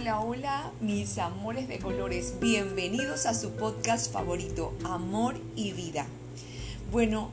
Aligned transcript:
hola, 0.00 0.20
hola, 0.20 0.72
mis 0.80 1.18
amores 1.18 1.68
de 1.68 1.78
colores. 1.78 2.36
Bienvenidos 2.40 3.26
a 3.26 3.34
su 3.34 3.50
podcast 3.50 4.10
favorito, 4.10 4.72
Amor 4.82 5.36
y 5.56 5.74
Vida. 5.74 6.06
Bueno, 6.90 7.28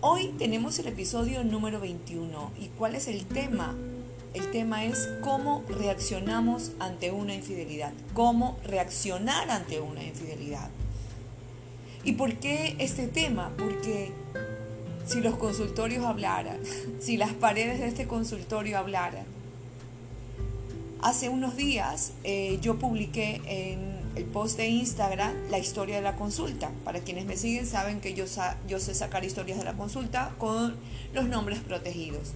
hoy 0.00 0.32
tenemos 0.38 0.78
el 0.78 0.86
episodio 0.86 1.42
número 1.42 1.80
21. 1.80 2.52
¿Y 2.60 2.68
cuál 2.68 2.94
es 2.94 3.08
el 3.08 3.26
tema? 3.26 3.74
El 4.34 4.52
tema 4.52 4.84
es 4.84 5.08
cómo 5.20 5.64
reaccionamos 5.68 6.70
ante 6.78 7.10
una 7.10 7.34
infidelidad. 7.34 7.92
Cómo 8.14 8.56
reaccionar 8.64 9.50
ante 9.50 9.80
una 9.80 10.04
infidelidad. 10.04 10.70
¿Y 12.04 12.12
por 12.12 12.34
qué 12.34 12.76
este 12.78 13.08
tema? 13.08 13.50
Porque 13.58 14.12
si 15.06 15.20
los 15.20 15.34
consultorios 15.34 16.04
hablaran, 16.04 16.60
si 17.00 17.16
las 17.16 17.32
paredes 17.32 17.80
de 17.80 17.88
este 17.88 18.06
consultorio 18.06 18.78
hablaran, 18.78 19.24
Hace 21.02 21.30
unos 21.30 21.56
días 21.56 22.12
eh, 22.24 22.58
yo 22.60 22.78
publiqué 22.78 23.40
en 23.46 23.98
el 24.16 24.24
post 24.24 24.58
de 24.58 24.68
Instagram 24.68 25.32
la 25.50 25.58
historia 25.58 25.96
de 25.96 26.02
la 26.02 26.14
consulta. 26.14 26.70
Para 26.84 27.00
quienes 27.00 27.24
me 27.24 27.38
siguen 27.38 27.66
saben 27.66 28.02
que 28.02 28.12
yo, 28.12 28.26
yo 28.68 28.78
sé 28.78 28.94
sacar 28.94 29.24
historias 29.24 29.56
de 29.56 29.64
la 29.64 29.72
consulta 29.72 30.34
con 30.38 30.76
los 31.14 31.24
nombres 31.24 31.60
protegidos. 31.60 32.32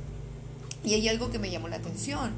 Y 0.82 0.94
hay 0.94 1.08
algo 1.08 1.30
que 1.30 1.38
me 1.38 1.50
llamó 1.50 1.68
la 1.68 1.76
atención. 1.76 2.32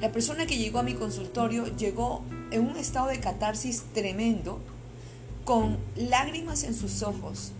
La 0.00 0.10
persona 0.10 0.46
que 0.46 0.58
llegó 0.58 0.80
a 0.80 0.82
mi 0.82 0.94
consultorio 0.94 1.66
llegó 1.76 2.22
en 2.50 2.66
un 2.68 2.76
estado 2.76 3.06
de 3.06 3.20
catarsis 3.20 3.84
tremendo, 3.94 4.58
con 5.44 5.78
lágrimas 5.96 6.64
en 6.64 6.74
sus 6.74 7.04
ojos. 7.04 7.52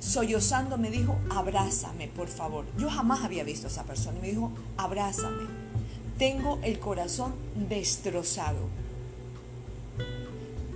Sollozando 0.00 0.78
me 0.78 0.90
dijo, 0.90 1.18
abrázame, 1.28 2.08
por 2.08 2.28
favor. 2.28 2.64
Yo 2.78 2.88
jamás 2.88 3.22
había 3.22 3.44
visto 3.44 3.66
a 3.66 3.70
esa 3.70 3.84
persona 3.84 4.18
y 4.18 4.22
me 4.22 4.28
dijo, 4.28 4.50
abrázame 4.78 5.65
tengo 6.18 6.58
el 6.62 6.78
corazón 6.78 7.34
destrozado. 7.54 8.68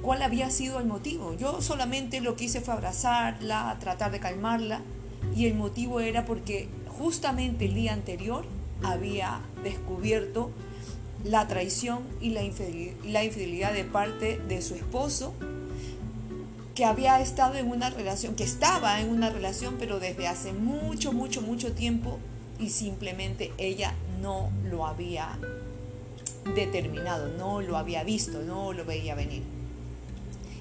¿Cuál 0.02 0.22
había 0.22 0.50
sido 0.50 0.78
el 0.78 0.86
motivo? 0.86 1.34
Yo 1.36 1.60
solamente 1.60 2.20
lo 2.20 2.36
que 2.36 2.44
hice 2.44 2.60
fue 2.60 2.74
abrazarla, 2.74 3.76
tratar 3.80 4.10
de 4.10 4.20
calmarla 4.20 4.80
y 5.36 5.46
el 5.46 5.54
motivo 5.54 6.00
era 6.00 6.24
porque 6.24 6.68
justamente 6.88 7.66
el 7.66 7.74
día 7.74 7.92
anterior 7.92 8.44
había 8.82 9.40
descubierto 9.62 10.50
la 11.22 11.46
traición 11.46 12.02
y 12.20 12.30
la 12.30 12.42
infidelidad, 13.24 13.74
de 13.74 13.84
parte 13.84 14.38
de 14.38 14.62
su 14.62 14.74
esposo, 14.74 15.34
que 16.74 16.86
había 16.86 17.20
estado 17.20 17.56
en 17.56 17.68
una 17.70 17.90
relación, 17.90 18.36
que 18.36 18.44
estaba 18.44 19.02
en 19.02 19.10
una 19.10 19.28
relación, 19.28 19.76
pero 19.78 20.00
desde 20.00 20.28
hace 20.28 20.54
mucho, 20.54 21.12
mucho, 21.12 21.42
mucho 21.42 21.72
tiempo 21.72 22.18
y 22.58 22.70
simplemente 22.70 23.52
ella 23.58 23.94
no 24.20 24.50
lo 24.64 24.86
había 24.86 25.38
determinado, 26.54 27.28
no 27.28 27.60
lo 27.60 27.76
había 27.76 28.04
visto, 28.04 28.42
no 28.42 28.72
lo 28.72 28.84
veía 28.84 29.14
venir. 29.14 29.42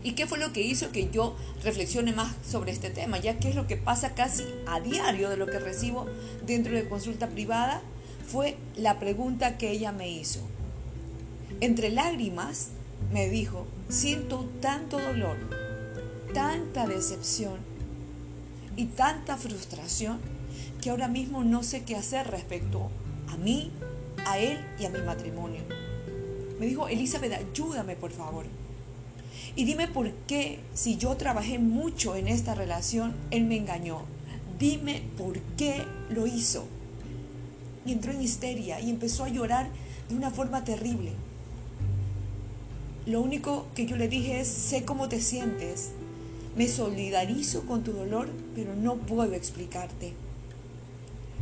¿Y 0.02 0.14
qué 0.14 0.28
fue 0.28 0.38
lo 0.38 0.54
que 0.54 0.62
hizo 0.62 0.92
que 0.92 1.10
yo 1.10 1.36
reflexione 1.64 2.14
más 2.14 2.34
sobre 2.48 2.72
este 2.72 2.90
tema? 2.90 3.20
Ya 3.20 3.38
que 3.38 3.50
es 3.50 3.56
lo 3.56 3.68
que 3.68 3.76
pasa 3.76 4.16
casi 4.16 4.44
a 4.68 4.80
diario 4.80 5.30
de 5.30 5.38
lo 5.38 5.48
que 5.48 5.60
recibo 5.60 6.06
dentro 6.46 6.74
de 6.74 6.88
consulta 6.88 7.28
privada, 7.28 7.82
fue 8.26 8.58
la 8.78 9.00
pregunta 9.00 9.58
que 9.58 9.72
ella 9.72 9.92
me 9.92 10.10
hizo. 10.10 10.40
Entre 11.60 11.90
lágrimas 11.90 12.70
me 13.12 13.28
dijo, 13.28 13.66
siento 13.90 14.48
tanto 14.62 15.00
dolor, 15.00 15.38
tanta 16.34 16.88
decepción 16.88 17.58
y 18.78 18.86
tanta 18.86 19.36
frustración 19.36 20.20
que 20.82 20.92
ahora 20.92 21.10
mismo 21.10 21.44
no 21.44 21.64
sé 21.64 21.84
qué 21.84 21.98
hacer 21.98 22.28
respecto 22.28 22.90
a 23.30 23.38
mí, 23.38 23.72
a 24.26 24.38
él 24.38 24.60
y 24.80 24.86
a 24.86 24.90
mi 24.90 25.00
matrimonio. 25.00 25.62
Me 26.60 26.66
dijo, 26.66 26.88
Elizabeth, 26.88 27.34
ayúdame 27.34 27.96
por 27.96 28.12
favor. 28.12 28.46
Y 29.56 29.66
dime 29.66 29.88
por 29.88 30.12
qué, 30.28 30.60
si 30.74 30.98
yo 30.98 31.16
trabajé 31.16 31.60
mucho 31.60 32.16
en 32.16 32.28
esta 32.28 32.54
relación, 32.54 33.16
él 33.32 33.46
me 33.46 33.58
engañó. 33.58 34.02
Dime 34.58 35.04
por 35.18 35.40
qué 35.58 35.84
lo 36.10 36.28
hizo. 36.28 36.66
Y 37.86 37.94
entró 37.94 38.12
en 38.12 38.22
histeria 38.22 38.82
y 38.82 38.90
empezó 38.90 39.24
a 39.24 39.30
llorar 39.30 39.70
de 40.10 40.16
una 40.16 40.32
forma 40.32 40.64
terrible. 40.64 41.14
Lo 43.06 43.22
único 43.22 43.66
que 43.74 43.86
yo 43.86 43.96
le 43.96 44.08
dije 44.08 44.42
es, 44.42 44.48
sé 44.48 44.84
cómo 44.84 45.10
te 45.10 45.22
sientes, 45.22 45.92
me 46.56 46.68
solidarizo 46.68 47.66
con 47.66 47.84
tu 47.84 47.94
dolor, 47.94 48.30
pero 48.54 48.76
no 48.76 48.96
puedo 48.98 49.34
explicarte. 49.34 50.14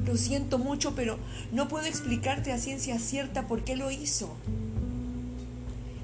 Lo 0.06 0.16
siento 0.16 0.58
mucho, 0.58 0.96
pero 0.96 1.18
no 1.52 1.68
puedo 1.68 1.86
explicarte 1.86 2.52
a 2.52 2.58
ciencia 2.58 3.00
cierta 3.00 3.48
por 3.48 3.64
qué 3.64 3.76
lo 3.76 3.92
hizo. 3.92 4.36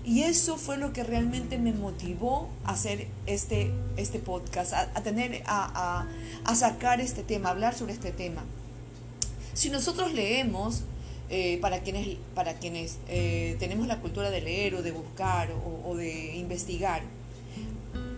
Y 0.05 0.23
eso 0.23 0.57
fue 0.57 0.77
lo 0.77 0.91
que 0.91 1.03
realmente 1.03 1.57
me 1.57 1.71
motivó 1.71 2.49
a 2.65 2.71
hacer 2.71 3.07
este, 3.25 3.71
este 3.95 4.19
podcast, 4.19 4.73
a, 4.73 5.01
tener, 5.01 5.43
a, 5.45 6.05
sacar 6.55 6.99
este 6.99 7.23
tema, 7.23 7.49
a 7.49 7.51
hablar 7.53 7.73
sobre 7.73 7.93
este 7.93 8.11
tema. 8.11 8.43
Si 9.53 9.69
nosotros 9.69 10.13
leemos, 10.13 10.83
eh, 11.29 11.57
para 11.61 11.79
quienes, 11.79 12.17
para 12.35 12.55
quienes 12.55 12.97
eh, 13.07 13.55
tenemos 13.59 13.87
la 13.87 14.01
cultura 14.01 14.29
de 14.29 14.41
leer 14.41 14.75
o 14.75 14.81
de 14.81 14.91
buscar 14.91 15.49
o 15.85 15.95
de 15.95 16.35
investigar, 16.35 17.01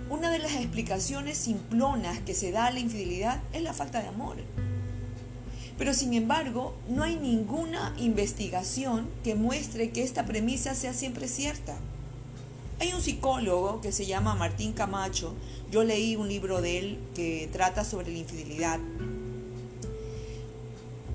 una 0.10 0.30
de 0.30 0.40
las 0.40 0.54
explicaciones 0.54 1.38
simplonas 1.38 2.20
que 2.20 2.34
se 2.34 2.52
da 2.52 2.68
a 2.68 2.72
la 2.72 2.80
infidelidad 2.80 3.42
es 3.54 3.64
la 3.64 3.74
falta 3.74 4.02
de 4.02 4.08
amor. 4.08 4.38
Pero 5.78 5.94
sin 5.94 6.14
embargo, 6.14 6.74
no 6.88 7.04
hay 7.04 7.18
ninguna 7.18 7.94
investigación 7.98 9.08
que 9.24 9.36
muestre 9.36 9.90
que 9.90 10.04
esta 10.04 10.26
premisa 10.26 10.74
sea 10.74 10.94
siempre 10.94 11.28
cierta. 11.28 11.76
Hay 12.80 12.94
un 12.94 13.02
psicólogo 13.02 13.82
que 13.82 13.92
se 13.92 14.06
llama 14.06 14.36
Martín 14.36 14.74
Camacho, 14.74 15.34
yo 15.72 15.84
leí 15.84 16.16
un 16.16 16.28
libro 16.28 16.62
de 16.62 16.80
él 16.80 17.00
que 17.16 17.50
trata 17.52 17.84
sobre 17.84 18.12
la 18.12 18.18
infidelidad. 18.18 18.80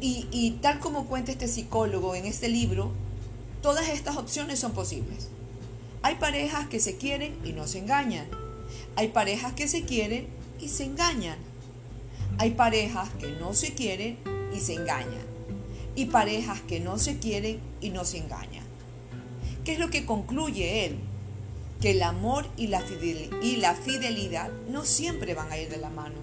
Y, 0.02 0.58
tal 0.62 0.80
como 0.80 1.06
cuenta 1.06 1.30
este 1.30 1.46
psicólogo 1.46 2.14
en 2.14 2.24
este 2.24 2.48
libro, 2.48 2.90
todas 3.60 3.90
estas 3.90 4.16
opciones 4.16 4.58
son 4.58 4.72
posibles. 4.72 5.28
Hay 6.02 6.14
parejas 6.14 6.68
que 6.68 6.80
se 6.80 6.96
quieren 6.96 7.36
y 7.44 7.52
no 7.52 7.66
se 7.66 7.78
engañan. 7.78 8.26
Hay 8.96 9.08
parejas 9.08 9.52
que 9.52 9.68
se 9.68 9.84
quieren 9.84 10.26
y 10.58 10.68
se 10.68 10.84
engañan. 10.84 11.36
Hay 12.38 12.52
parejas 12.52 13.10
que 13.20 13.30
no 13.32 13.52
se 13.52 13.74
quieren 13.74 14.16
y 14.54 14.60
se 14.60 14.74
engañan. 14.74 15.30
Y 15.94 16.06
parejas 16.06 16.60
que 16.60 16.80
no 16.80 16.98
se 16.98 17.18
quieren 17.18 17.58
y 17.80 17.90
no 17.90 18.04
se 18.04 18.18
engañan. 18.18 18.64
¿Qué 19.64 19.72
es 19.72 19.78
lo 19.78 19.90
que 19.90 20.06
concluye 20.06 20.86
él? 20.86 20.98
Que 21.80 21.92
el 21.92 22.02
amor 22.02 22.46
y 22.56 22.68
la, 22.68 22.82
y 23.42 23.56
la 23.56 23.74
fidelidad 23.74 24.50
no 24.68 24.84
siempre 24.84 25.34
van 25.34 25.50
a 25.50 25.58
ir 25.58 25.68
de 25.68 25.78
la 25.78 25.90
mano. 25.90 26.16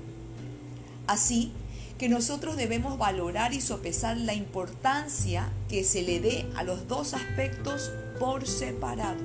Así 1.07 1.51
que 1.97 2.09
nosotros 2.09 2.57
debemos 2.57 2.97
valorar 2.97 3.53
y 3.53 3.61
sopesar 3.61 4.17
la 4.17 4.33
importancia 4.33 5.49
que 5.69 5.83
se 5.83 6.03
le 6.03 6.19
dé 6.19 6.45
a 6.55 6.63
los 6.63 6.87
dos 6.87 7.13
aspectos 7.13 7.91
por 8.19 8.47
separado. 8.47 9.21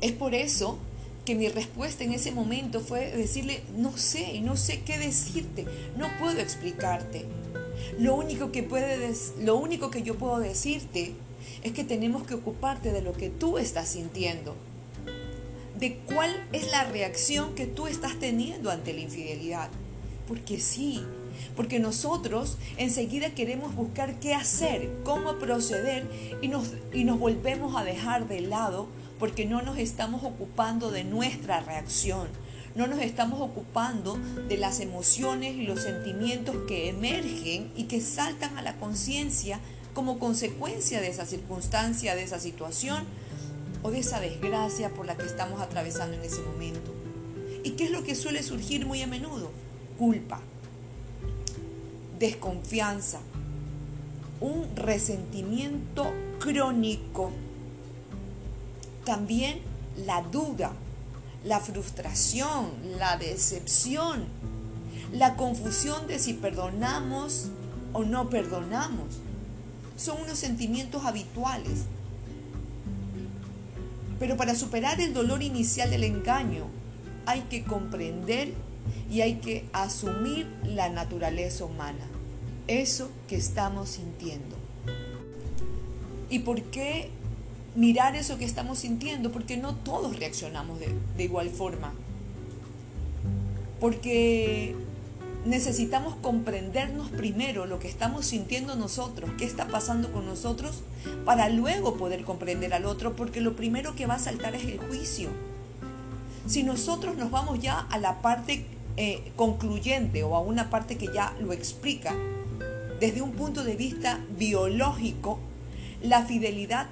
Es 0.00 0.12
por 0.12 0.34
eso 0.34 0.78
que 1.24 1.34
mi 1.34 1.48
respuesta 1.48 2.04
en 2.04 2.12
ese 2.12 2.32
momento 2.32 2.80
fue 2.80 3.10
decirle, 3.10 3.62
no 3.76 3.96
sé, 3.96 4.40
no 4.40 4.56
sé 4.56 4.82
qué 4.82 4.98
decirte, 4.98 5.64
no 5.96 6.08
puedo 6.18 6.38
explicarte. 6.38 7.24
Lo 7.98 8.14
único 8.14 8.50
que, 8.52 8.66
lo 9.40 9.56
único 9.56 9.90
que 9.90 10.02
yo 10.02 10.16
puedo 10.16 10.38
decirte 10.38 11.12
es 11.62 11.72
que 11.72 11.84
tenemos 11.84 12.26
que 12.26 12.34
ocuparte 12.34 12.92
de 12.92 13.02
lo 13.02 13.12
que 13.12 13.30
tú 13.30 13.58
estás 13.58 13.88
sintiendo, 13.88 14.54
de 15.78 15.96
cuál 16.06 16.30
es 16.52 16.70
la 16.70 16.84
reacción 16.84 17.54
que 17.54 17.66
tú 17.66 17.86
estás 17.86 18.18
teniendo 18.18 18.70
ante 18.70 18.92
la 18.92 19.00
infidelidad. 19.00 19.68
Porque 20.28 20.58
sí, 20.58 21.02
porque 21.56 21.78
nosotros 21.78 22.58
enseguida 22.76 23.34
queremos 23.34 23.74
buscar 23.74 24.18
qué 24.20 24.34
hacer, 24.34 24.90
cómo 25.04 25.38
proceder 25.38 26.06
y 26.40 26.48
nos, 26.48 26.72
y 26.92 27.04
nos 27.04 27.18
volvemos 27.18 27.76
a 27.76 27.84
dejar 27.84 28.26
de 28.28 28.40
lado 28.40 28.88
porque 29.18 29.44
no 29.44 29.62
nos 29.62 29.78
estamos 29.78 30.24
ocupando 30.24 30.90
de 30.90 31.04
nuestra 31.04 31.60
reacción 31.60 32.28
no 32.74 32.86
nos 32.86 33.00
estamos 33.00 33.40
ocupando 33.40 34.18
de 34.48 34.56
las 34.56 34.80
emociones 34.80 35.54
y 35.54 35.62
los 35.62 35.80
sentimientos 35.80 36.56
que 36.66 36.88
emergen 36.88 37.70
y 37.76 37.84
que 37.84 38.00
saltan 38.00 38.58
a 38.58 38.62
la 38.62 38.76
conciencia 38.76 39.60
como 39.94 40.18
consecuencia 40.18 41.00
de 41.00 41.08
esa 41.08 41.24
circunstancia, 41.24 42.16
de 42.16 42.24
esa 42.24 42.40
situación 42.40 43.04
o 43.82 43.90
de 43.90 44.00
esa 44.00 44.18
desgracia 44.18 44.90
por 44.90 45.06
la 45.06 45.16
que 45.16 45.26
estamos 45.26 45.60
atravesando 45.60 46.16
en 46.16 46.22
ese 46.22 46.42
momento. 46.42 46.92
¿Y 47.62 47.70
qué 47.72 47.84
es 47.84 47.90
lo 47.90 48.02
que 48.02 48.14
suele 48.14 48.42
surgir 48.42 48.86
muy 48.86 49.02
a 49.02 49.06
menudo? 49.06 49.52
Culpa, 49.98 50.40
desconfianza, 52.18 53.20
un 54.40 54.66
resentimiento 54.74 56.12
crónico, 56.40 57.30
también 59.04 59.60
la 60.04 60.22
duda, 60.22 60.72
la 61.44 61.60
frustración, 61.60 62.70
la 62.98 63.16
decepción, 63.16 64.24
la 65.12 65.36
confusión 65.36 66.06
de 66.06 66.18
si 66.18 66.32
perdonamos 66.32 67.50
o 67.92 68.04
no 68.04 68.30
perdonamos. 68.30 69.20
Son 69.96 70.20
unos 70.22 70.38
sentimientos 70.38 71.04
habituales. 71.04 71.82
Pero 74.18 74.36
para 74.36 74.54
superar 74.54 75.00
el 75.00 75.12
dolor 75.12 75.42
inicial 75.42 75.90
del 75.90 76.04
engaño 76.04 76.64
hay 77.26 77.42
que 77.42 77.64
comprender 77.64 78.52
y 79.10 79.20
hay 79.20 79.36
que 79.36 79.68
asumir 79.72 80.46
la 80.64 80.88
naturaleza 80.88 81.64
humana, 81.64 82.06
eso 82.66 83.10
que 83.28 83.36
estamos 83.36 83.90
sintiendo. 83.90 84.56
¿Y 86.30 86.40
por 86.40 86.62
qué 86.62 87.10
mirar 87.74 88.16
eso 88.16 88.38
que 88.38 88.44
estamos 88.44 88.78
sintiendo? 88.78 89.32
Porque 89.32 89.56
no 89.56 89.74
todos 89.74 90.18
reaccionamos 90.18 90.78
de, 90.80 91.24
igual 91.24 91.50
forma. 91.50 91.92
Porque 93.80 94.74
necesitamos 95.44 96.14
comprendernos 96.16 97.10
primero 97.10 97.66
lo 97.66 97.78
que 97.78 97.88
estamos 97.88 98.24
sintiendo 98.24 98.76
nosotros, 98.76 99.30
qué 99.36 99.44
está 99.44 99.66
pasando 99.66 100.12
con 100.12 100.26
nosotros, 100.26 100.82
para 101.24 101.48
luego 101.48 101.96
poder 101.96 102.24
comprender 102.24 102.72
al 102.72 102.86
otro, 102.86 103.14
porque 103.14 103.40
lo 103.40 103.56
primero 103.56 103.94
que 103.94 104.06
va 104.06 104.14
a 104.14 104.18
saltar 104.18 104.54
es 104.54 104.64
el 104.64 104.78
juicio. 104.78 105.28
Si 106.46 106.62
nosotros 106.62 107.16
nos 107.16 107.30
vamos 107.30 107.60
ya 107.60 107.78
a 107.78 107.98
la 107.98 108.20
parte 108.22 108.64
eh, 108.96 109.32
concluyente 109.36 110.22
o 110.22 110.36
a 110.36 110.40
una 110.40 110.70
parte 110.70 110.96
que 110.96 111.08
ya 111.12 111.34
lo 111.40 111.52
explica, 111.52 112.14
desde 113.00 113.22
un 113.22 113.32
punto 113.32 113.64
de 113.64 113.76
vista 113.76 114.20
biológico, 114.38 115.38
la 116.02 116.24
fidelidad 116.24 116.86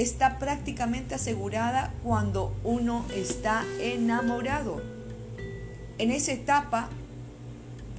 está 0.00 0.38
prácticamente 0.38 1.14
asegurada 1.14 1.92
cuando 2.02 2.56
uno 2.64 3.04
está 3.14 3.64
enamorado. 3.80 4.82
En 5.98 6.10
esa 6.10 6.32
etapa 6.32 6.88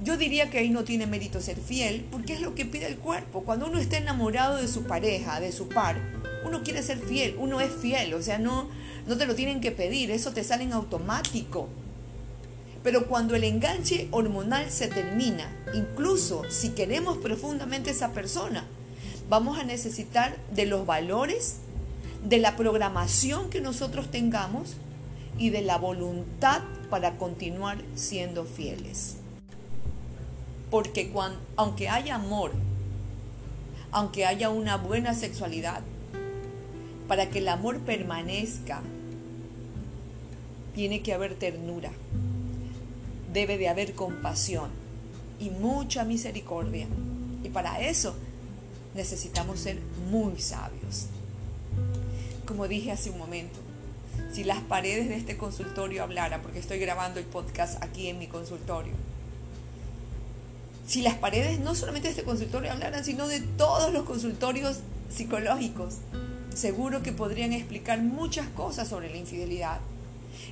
yo 0.02 0.16
diría 0.16 0.50
que 0.50 0.58
ahí 0.58 0.70
no 0.70 0.82
tiene 0.82 1.06
mérito 1.06 1.40
ser 1.40 1.56
fiel, 1.56 2.04
porque 2.10 2.32
es 2.32 2.40
lo 2.40 2.56
que 2.56 2.66
pide 2.66 2.86
el 2.86 2.96
cuerpo. 2.96 3.44
Cuando 3.44 3.66
uno 3.66 3.78
está 3.78 3.98
enamorado 3.98 4.56
de 4.56 4.66
su 4.66 4.82
pareja, 4.82 5.38
de 5.38 5.52
su 5.52 5.68
par, 5.68 5.96
uno 6.44 6.64
quiere 6.64 6.82
ser 6.82 6.98
fiel, 6.98 7.36
uno 7.38 7.60
es 7.60 7.72
fiel, 7.72 8.14
o 8.14 8.22
sea, 8.22 8.38
no, 8.38 8.68
no 9.06 9.16
te 9.16 9.26
lo 9.26 9.36
tienen 9.36 9.60
que 9.60 9.70
pedir, 9.70 10.10
eso 10.10 10.32
te 10.32 10.42
sale 10.42 10.64
en 10.64 10.72
automático. 10.72 11.68
Pero 12.82 13.06
cuando 13.06 13.36
el 13.36 13.44
enganche 13.44 14.08
hormonal 14.10 14.68
se 14.72 14.88
termina, 14.88 15.48
incluso 15.72 16.42
si 16.50 16.70
queremos 16.70 17.18
profundamente 17.18 17.90
esa 17.90 18.10
persona, 18.10 18.64
vamos 19.28 19.56
a 19.56 19.62
necesitar 19.62 20.36
de 20.52 20.66
los 20.66 20.84
valores, 20.84 21.58
de 22.24 22.38
la 22.38 22.56
programación 22.56 23.50
que 23.50 23.60
nosotros 23.60 24.10
tengamos 24.10 24.76
y 25.38 25.50
de 25.50 25.62
la 25.62 25.78
voluntad 25.78 26.62
para 26.90 27.16
continuar 27.16 27.78
siendo 27.94 28.44
fieles. 28.44 29.16
Porque 30.70 31.10
cuando, 31.10 31.38
aunque 31.56 31.88
haya 31.88 32.14
amor, 32.14 32.52
aunque 33.90 34.24
haya 34.24 34.50
una 34.50 34.76
buena 34.76 35.14
sexualidad, 35.14 35.82
para 37.08 37.28
que 37.28 37.40
el 37.40 37.48
amor 37.48 37.80
permanezca, 37.80 38.80
tiene 40.74 41.02
que 41.02 41.12
haber 41.12 41.34
ternura, 41.34 41.90
debe 43.32 43.58
de 43.58 43.68
haber 43.68 43.94
compasión 43.94 44.70
y 45.38 45.50
mucha 45.50 46.04
misericordia. 46.04 46.86
Y 47.44 47.48
para 47.48 47.80
eso 47.80 48.14
necesitamos 48.94 49.60
ser 49.60 49.78
muy 50.10 50.38
sabios. 50.38 50.71
Como 52.52 52.68
dije 52.68 52.92
hace 52.92 53.08
un 53.08 53.16
momento, 53.16 53.58
si 54.34 54.44
las 54.44 54.60
paredes 54.60 55.08
de 55.08 55.16
este 55.16 55.38
consultorio 55.38 56.02
hablaran, 56.02 56.42
porque 56.42 56.58
estoy 56.58 56.78
grabando 56.78 57.18
el 57.18 57.24
podcast 57.24 57.82
aquí 57.82 58.08
en 58.08 58.18
mi 58.18 58.26
consultorio, 58.26 58.92
si 60.86 61.00
las 61.00 61.14
paredes 61.14 61.60
no 61.60 61.74
solamente 61.74 62.08
de 62.08 62.10
este 62.10 62.24
consultorio 62.24 62.70
hablaran, 62.70 63.06
sino 63.06 63.26
de 63.26 63.40
todos 63.40 63.90
los 63.90 64.04
consultorios 64.04 64.80
psicológicos, 65.08 65.94
seguro 66.54 67.02
que 67.02 67.12
podrían 67.12 67.54
explicar 67.54 68.02
muchas 68.02 68.46
cosas 68.48 68.86
sobre 68.86 69.08
la 69.08 69.16
infidelidad. 69.16 69.80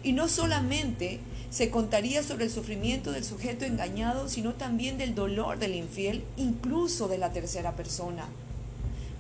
Y 0.02 0.14
no 0.14 0.26
solamente 0.26 1.20
se 1.50 1.68
contaría 1.68 2.22
sobre 2.22 2.46
el 2.46 2.50
sufrimiento 2.50 3.12
del 3.12 3.24
sujeto 3.24 3.66
engañado, 3.66 4.30
sino 4.30 4.54
también 4.54 4.96
del 4.96 5.14
dolor 5.14 5.58
del 5.58 5.74
infiel, 5.74 6.24
incluso 6.38 7.08
de 7.08 7.18
la 7.18 7.30
tercera 7.34 7.76
persona. 7.76 8.26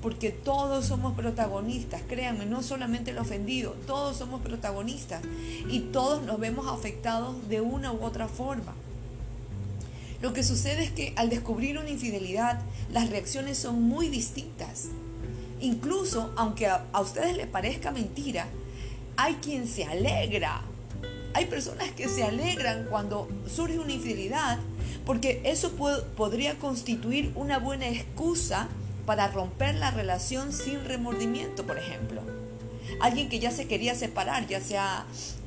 Porque 0.02 0.30
todos 0.30 0.86
somos 0.86 1.14
protagonistas, 1.14 2.02
créanme, 2.08 2.46
no 2.46 2.62
solamente 2.62 3.10
el 3.10 3.18
ofendido, 3.18 3.72
todos 3.86 4.16
somos 4.16 4.40
protagonistas 4.40 5.22
y 5.68 5.80
todos 5.80 6.22
nos 6.22 6.40
vemos 6.40 6.66
afectados 6.68 7.48
de 7.48 7.60
una 7.60 7.92
u 7.92 8.02
otra 8.02 8.26
forma. 8.26 8.74
Lo 10.22 10.32
que 10.32 10.42
sucede 10.42 10.84
es 10.84 10.90
que 10.90 11.12
al 11.16 11.30
descubrir 11.30 11.78
una 11.78 11.90
infidelidad, 11.90 12.60
las 12.92 13.10
reacciones 13.10 13.58
son 13.58 13.82
muy 13.82 14.08
distintas. 14.08 14.88
Incluso, 15.60 16.32
aunque 16.36 16.66
a, 16.66 16.86
ustedes 17.00 17.36
les 17.36 17.46
parezca 17.46 17.90
mentira, 17.90 18.46
hay 19.16 19.34
quien 19.34 19.66
se 19.66 19.84
alegra. 19.84 20.62
Hay 21.32 21.46
personas 21.46 21.90
que 21.92 22.08
se 22.08 22.24
alegran 22.24 22.86
cuando 22.90 23.28
surge 23.46 23.78
una 23.78 23.92
infidelidad 23.92 24.58
porque 25.06 25.40
eso 25.44 25.72
podría 26.16 26.58
constituir 26.58 27.32
una 27.34 27.58
buena 27.58 27.88
excusa 27.88 28.68
para 29.10 29.26
romper 29.26 29.74
la 29.74 29.90
relación 29.90 30.52
sin 30.52 30.84
remordimiento, 30.84 31.66
por 31.66 31.76
ejemplo. 31.76 32.22
Alguien 33.00 33.28
que 33.28 33.40
ya 33.40 33.50
se 33.50 33.66
quería 33.66 33.96
separar, 33.96 34.46
ya 34.46 34.60
sea 34.60 35.04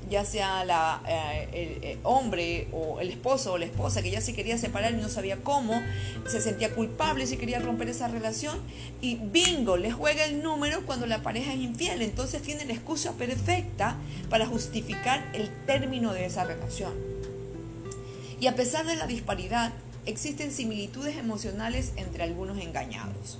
ya 0.09 0.25
sea 0.25 0.65
eh, 1.07 1.47
el, 1.53 1.83
eh, 1.85 1.97
hombre 2.03 2.67
o 2.73 2.99
el 2.99 3.09
esposo 3.09 3.53
o 3.53 3.57
la 3.57 3.63
esposa 3.63 4.01
que 4.01 4.11
ya 4.11 4.19
se 4.19 4.33
quería 4.33 4.57
separar 4.57 4.91
y 4.91 4.97
no 4.97 5.07
sabía 5.07 5.37
cómo, 5.37 5.81
se 6.27 6.41
sentía 6.41 6.75
culpable 6.75 7.25
si 7.25 7.37
quería 7.37 7.59
romper 7.59 7.87
esa 7.87 8.09
relación 8.09 8.59
y 8.99 9.15
bingo, 9.15 9.77
le 9.77 9.93
juega 9.93 10.25
el 10.25 10.43
número 10.43 10.85
cuando 10.85 11.05
la 11.05 11.23
pareja 11.23 11.53
es 11.53 11.59
infiel, 11.59 12.01
entonces 12.01 12.41
tiene 12.41 12.65
la 12.65 12.73
excusa 12.73 13.13
perfecta 13.13 13.95
para 14.29 14.45
justificar 14.45 15.25
el 15.33 15.49
término 15.65 16.11
de 16.11 16.25
esa 16.25 16.43
relación. 16.43 16.91
Y 18.41 18.47
a 18.47 18.57
pesar 18.57 18.85
de 18.85 18.97
la 18.97 19.07
disparidad, 19.07 19.71
existen 20.05 20.51
similitudes 20.51 21.15
emocionales 21.15 21.93
entre 21.95 22.23
algunos 22.23 22.57
engañados. 22.57 23.39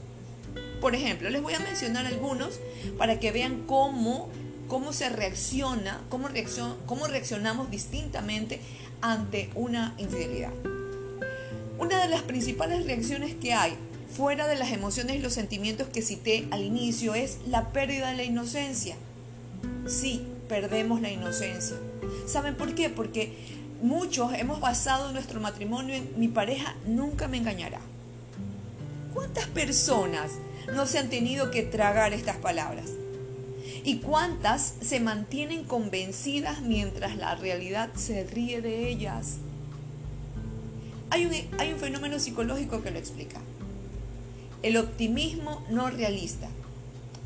Por 0.83 0.95
ejemplo, 0.95 1.30
les 1.30 1.41
voy 1.41 1.53
a 1.53 1.59
mencionar 1.59 2.06
algunos 2.06 2.59
para 2.97 3.18
que 3.18 3.31
vean 3.31 3.63
cómo 3.68 4.30
cómo 4.68 4.91
se 4.91 5.07
reacciona, 5.07 6.01
cómo, 6.09 6.27
cómo 6.85 7.07
reaccionamos 7.07 7.71
distintamente 7.71 8.59
ante 9.00 9.50
una 9.56 9.95
infidelidad. 9.97 10.51
Una 11.80 12.01
de 12.01 12.09
las 12.09 12.24
principales 12.24 12.85
reacciones 12.85 13.33
que 13.33 13.54
hay 13.54 13.75
fuera 14.13 14.45
de 14.45 14.56
las 14.57 14.73
emociones 14.73 15.16
y 15.16 15.19
los 15.19 15.31
sentimientos 15.31 15.87
que 15.87 16.02
cité 16.02 16.49
al 16.52 16.63
inicio 16.63 17.16
es 17.16 17.37
la 17.47 17.69
pérdida 17.69 18.09
de 18.09 18.18
la 18.18 18.23
inocencia. 18.25 18.97
Sí, 19.87 20.25
perdemos 20.49 20.99
la 20.99 21.11
inocencia. 21.11 21.78
¿Saben 22.28 22.56
por 22.56 22.75
qué? 22.75 22.90
Porque 22.90 23.37
muchos 23.81 24.33
hemos 24.33 24.59
basado 24.59 25.13
nuestro 25.13 25.40
matrimonio 25.40 25.95
en 25.95 26.09
mi 26.18 26.28
pareja 26.28 26.75
nunca 26.85 27.30
me 27.30 27.37
engañará. 27.37 27.80
¿Cuántas 29.13 29.47
personas 29.47 30.31
no 30.73 30.85
se 30.85 30.99
han 30.99 31.09
tenido 31.09 31.51
que 31.51 31.63
tragar 31.63 32.13
estas 32.13 32.37
palabras? 32.37 32.91
¿Y 33.83 33.97
cuántas 33.97 34.75
se 34.81 34.99
mantienen 34.99 35.65
convencidas 35.65 36.61
mientras 36.61 37.17
la 37.17 37.35
realidad 37.35 37.89
se 37.95 38.23
ríe 38.23 38.61
de 38.61 38.89
ellas? 38.89 39.37
Hay 41.09 41.25
un, 41.25 41.33
hay 41.59 41.73
un 41.73 41.79
fenómeno 41.79 42.19
psicológico 42.19 42.81
que 42.81 42.91
lo 42.91 42.99
explica. 42.99 43.39
El 44.61 44.77
optimismo 44.77 45.65
no 45.69 45.89
realista. 45.89 46.47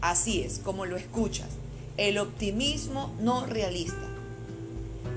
Así 0.02 0.42
es, 0.42 0.60
como 0.60 0.86
lo 0.86 0.98
escuchas. 0.98 1.50
El 1.96 2.18
optimismo 2.18 3.16
no 3.22 3.46
realista. 3.46 4.08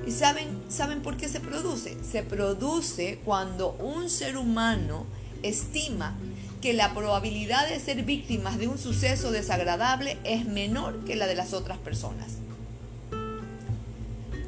¿Y 0.06 0.12
saben, 0.12 0.48
saben 0.68 1.02
por 1.02 1.16
qué 1.16 1.28
se 1.28 1.40
produce? 1.40 1.96
Se 2.04 2.22
produce 2.22 3.18
cuando 3.24 3.72
un 3.72 4.10
ser 4.10 4.36
humano 4.36 5.06
estima 5.42 6.16
que 6.60 6.72
la 6.74 6.92
probabilidad 6.94 7.68
de 7.68 7.80
ser 7.80 8.02
víctimas 8.02 8.58
de 8.58 8.68
un 8.68 8.78
suceso 8.78 9.30
desagradable 9.30 10.18
es 10.24 10.44
menor 10.44 11.04
que 11.04 11.16
la 11.16 11.26
de 11.26 11.34
las 11.34 11.54
otras 11.54 11.78
personas. 11.78 12.32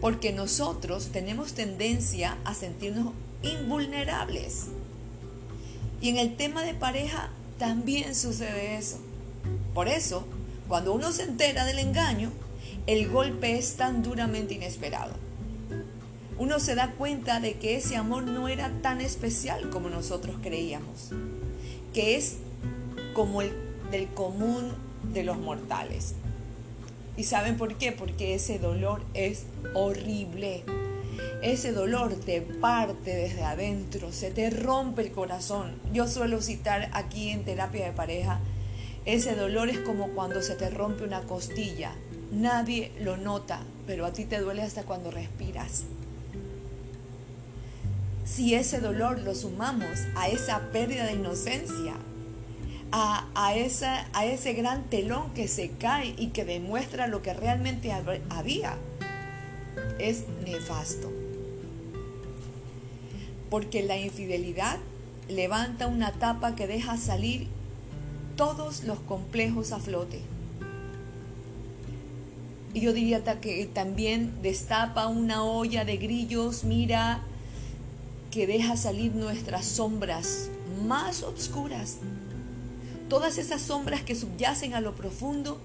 Porque 0.01 0.33
nosotros 0.33 1.09
tenemos 1.13 1.55
tendencia 1.55 2.37
a 2.45 2.55
sentirnos 2.55 3.15
invulnerables. 3.43 4.67
Y 6.01 6.11
en 6.11 6.19
el 6.19 6.37
tema 6.37 6.63
de 6.63 6.75
pareja 6.75 7.31
también 7.59 8.15
sucede 8.15 8.77
eso. 8.77 8.99
Por 9.73 9.89
eso, 9.89 10.25
cuando 10.69 10.93
uno 10.93 11.13
se 11.13 11.23
entera 11.23 11.65
del 11.65 11.79
engaño, 11.79 12.31
el 12.87 13.09
golpe 13.09 13.57
es 13.57 13.77
tan 13.77 14.03
duramente 14.03 14.55
inesperado. 14.55 15.15
Uno 16.39 16.59
se 16.59 16.75
da 16.75 16.91
cuenta 16.91 17.41
de 17.41 17.55
que 17.55 17.77
ese 17.77 17.97
amor 17.97 18.25
no 18.25 18.49
era 18.49 18.71
tan 18.83 19.01
especial 19.01 19.71
como 19.71 19.89
nosotros 19.89 20.37
creíamos 20.43 21.11
que 21.93 22.17
es 22.17 22.39
como 23.15 23.43
el 23.43 23.53
del 23.91 24.09
común 24.09 24.73
de 25.13 25.23
los 25.23 25.39
mortales. 25.39 26.15
¿Y 27.17 27.25
saben 27.25 27.59
por 27.59 27.77
qué? 27.77 27.93
Porque 27.93 28.35
ese 28.35 28.59
dolor 28.59 29.03
es 29.15 29.45
horrible. 29.75 30.65
Ese 31.43 31.73
dolor 31.73 32.15
te 32.15 32.41
parte 32.41 33.15
desde 33.15 33.43
adentro, 33.43 34.13
se 34.13 34.31
te 34.31 34.49
rompe 34.49 35.03
el 35.03 35.13
corazón. 35.13 35.75
Yo 35.93 36.09
suelo 36.09 36.41
citar 36.41 36.89
aquí 36.95 37.31
en 37.31 37.45
terapia 37.45 37.85
de 37.85 37.93
pareja, 37.93 38.41
ese 39.05 39.35
dolor 39.35 39.69
es 39.69 39.79
como 39.81 40.09
cuando 40.11 40.41
se 40.43 40.55
te 40.55 40.71
rompe 40.71 41.05
una 41.05 41.23
costilla. 41.23 41.93
Nadie 42.31 42.93
lo 43.01 43.17
nota, 43.17 43.61
pero 43.87 44.07
a 44.07 44.13
ti 44.13 44.25
te 44.25 44.39
duele 44.39 44.63
hasta 44.63 44.85
cuando 44.85 45.11
respiras. 45.11 45.85
Si 48.35 48.55
ese 48.55 48.81
dolor 48.81 49.21
lo 49.21 49.35
sumamos 49.35 50.07
a 50.17 50.29
esa 50.29 50.73
pérdida 50.73 51.05
de 51.05 51.13
inocencia, 51.13 51.93
a, 52.91 53.27
a, 53.35 53.55
esa, 53.55 54.07
a 54.15 54.25
ese 54.25 54.55
gran 54.55 54.85
telón 54.85 55.35
que 55.35 55.49
se 55.49 55.73
cae 55.73 56.15
y 56.17 56.29
que 56.29 56.47
demuestra 56.47 57.09
lo 57.09 57.21
que 57.21 57.35
realmente 57.35 57.93
había, 58.31 58.79
es 59.99 60.25
nefasto. 60.47 61.13
Porque 63.51 63.83
la 63.83 63.99
infidelidad 63.99 64.79
levanta 65.29 65.87
una 65.87 66.13
tapa 66.13 66.55
que 66.55 66.67
deja 66.67 66.97
salir 66.97 67.49
todos 68.37 68.85
los 68.85 68.99
complejos 69.01 69.73
a 69.73 69.79
flote. 69.79 70.23
Y 72.73 72.81
yo 72.81 72.95
diría 72.95 73.23
que 73.43 73.67
también 73.67 74.33
destapa 74.41 75.07
una 75.07 75.45
olla 75.45 75.85
de 75.85 75.99
grillos, 75.99 76.65
mira, 76.65 77.21
que 78.33 78.47
deja 78.47 78.77
salir 78.77 79.15
nuestras 79.15 79.67
sombras 79.67 80.49
más 80.87 81.23
oscuras. 81.23 81.99
Todas 83.09 83.37
esas 83.37 83.61
sombras 83.61 84.03
que 84.03 84.17
subyacen 84.17 84.75
a 84.75 84.81
lo 84.81 84.95
profundo 84.97 85.61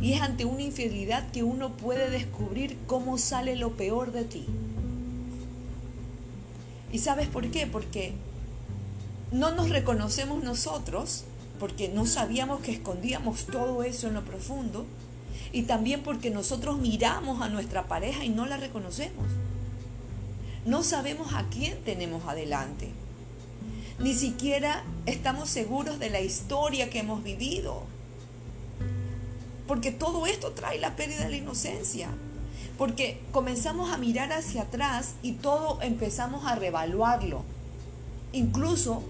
y 0.00 0.14
es 0.14 0.22
ante 0.22 0.46
una 0.46 0.62
infidelidad 0.62 1.30
que 1.32 1.42
uno 1.42 1.76
puede 1.76 2.10
descubrir 2.10 2.78
cómo 2.86 3.18
sale 3.18 3.56
lo 3.56 3.72
peor 3.76 4.12
de 4.12 4.24
ti. 4.24 4.46
¿Y 6.90 6.98
sabes 6.98 7.28
por 7.28 7.50
qué? 7.50 7.66
Porque 7.66 8.14
no 9.30 9.50
nos 9.50 9.68
reconocemos 9.68 10.42
nosotros, 10.42 11.24
porque 11.60 11.90
no 11.90 12.06
sabíamos 12.06 12.60
que 12.60 12.72
escondíamos 12.72 13.44
todo 13.44 13.82
eso 13.82 14.08
en 14.08 14.14
lo 14.14 14.24
profundo, 14.24 14.86
y 15.52 15.64
también 15.64 16.02
porque 16.02 16.30
nosotros 16.30 16.78
miramos 16.78 17.42
a 17.42 17.50
nuestra 17.50 17.86
pareja 17.86 18.24
y 18.24 18.30
no 18.30 18.46
la 18.46 18.56
reconocemos. 18.56 19.26
No 20.64 20.82
sabemos 20.82 21.34
a 21.34 21.48
quién 21.48 21.82
tenemos 21.84 22.24
adelante. 22.26 22.90
Ni 23.98 24.14
siquiera 24.14 24.84
estamos 25.06 25.48
seguros 25.48 25.98
de 25.98 26.10
la 26.10 26.20
historia 26.20 26.90
que 26.90 27.00
hemos 27.00 27.22
vivido. 27.22 27.82
Porque 29.66 29.90
todo 29.90 30.26
esto 30.26 30.52
trae 30.52 30.78
la 30.78 30.96
pérdida 30.96 31.24
de 31.24 31.30
la 31.30 31.36
inocencia. 31.36 32.08
Porque 32.76 33.20
comenzamos 33.32 33.92
a 33.92 33.98
mirar 33.98 34.32
hacia 34.32 34.62
atrás 34.62 35.14
y 35.22 35.32
todo 35.32 35.80
empezamos 35.82 36.46
a 36.46 36.54
revaluarlo. 36.54 37.42
Incluso 38.32 39.02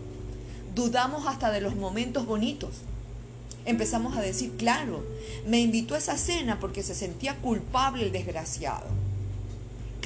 dudamos 0.75 1.27
hasta 1.27 1.51
de 1.51 1.61
los 1.61 1.77
momentos 1.77 2.25
bonitos. 2.25 2.71
Empezamos 3.67 4.17
a 4.17 4.23
decir, 4.23 4.57
claro, 4.57 5.05
me 5.47 5.61
invitó 5.61 5.95
a 5.95 5.99
esa 5.99 6.17
cena 6.17 6.59
porque 6.61 6.83
se 6.83 6.95
sentía 6.95 7.37
culpable 7.37 8.05
el 8.05 8.13
desgraciado. 8.13 8.87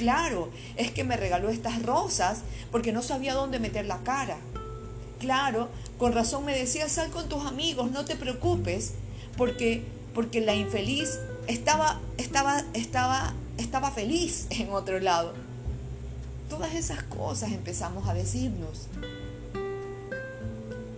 Claro, 0.03 0.49
es 0.75 0.91
que 0.91 1.05
me 1.05 1.15
regaló 1.15 1.47
estas 1.47 1.81
rosas 1.81 2.39
porque 2.73 2.91
no 2.91 3.01
sabía 3.01 3.35
dónde 3.35 3.57
meter 3.57 3.85
la 3.85 3.99
cara. 3.99 4.35
Claro, 5.17 5.69
con 5.97 6.11
razón 6.11 6.43
me 6.43 6.53
decía, 6.53 6.89
sal 6.89 7.09
con 7.09 7.29
tus 7.29 7.45
amigos, 7.45 7.89
no 7.89 8.03
te 8.03 8.17
preocupes, 8.17 8.95
porque, 9.37 9.81
porque 10.13 10.41
la 10.41 10.55
infeliz 10.55 11.19
estaba, 11.47 12.01
estaba, 12.17 12.65
estaba, 12.73 13.33
estaba 13.57 13.91
feliz 13.91 14.47
en 14.49 14.71
otro 14.71 14.99
lado. 14.99 15.35
Todas 16.49 16.73
esas 16.73 17.03
cosas 17.03 17.53
empezamos 17.53 18.09
a 18.09 18.13
decirnos. 18.13 18.89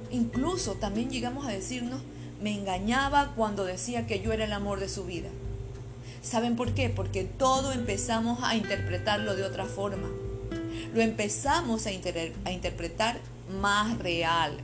Incluso 0.09 0.73
también 0.73 1.11
llegamos 1.11 1.45
a 1.45 1.51
decirnos, 1.51 2.01
me 2.41 2.57
engañaba 2.57 3.33
cuando 3.35 3.65
decía 3.65 4.07
que 4.07 4.19
yo 4.19 4.33
era 4.33 4.45
el 4.45 4.53
amor 4.53 4.79
de 4.79 4.89
su 4.89 5.05
vida. 5.05 5.29
¿Saben 6.25 6.55
por 6.55 6.73
qué? 6.73 6.89
Porque 6.89 7.23
todo 7.23 7.71
empezamos 7.71 8.39
a 8.41 8.55
interpretarlo 8.55 9.35
de 9.35 9.43
otra 9.43 9.65
forma. 9.65 10.09
Lo 10.91 11.01
empezamos 11.01 11.85
a, 11.85 11.91
interpretar 11.91 13.19
más 13.61 13.99
real, 13.99 14.57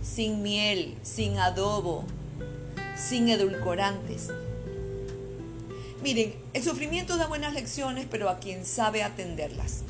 sin 0.00 0.42
miel, 0.42 0.94
sin 1.02 1.38
adobo, 1.38 2.04
sin 2.96 3.28
edulcorantes. 3.28 4.28
Miren, 6.04 6.34
el 6.52 6.62
sufrimiento 6.62 7.16
da 7.16 7.26
buenas 7.26 7.52
lecciones, 7.52 8.06
pero 8.08 8.28
a 8.28 8.38
quien 8.38 8.64
sabe 8.64 9.02
atenderlas. 9.02 9.82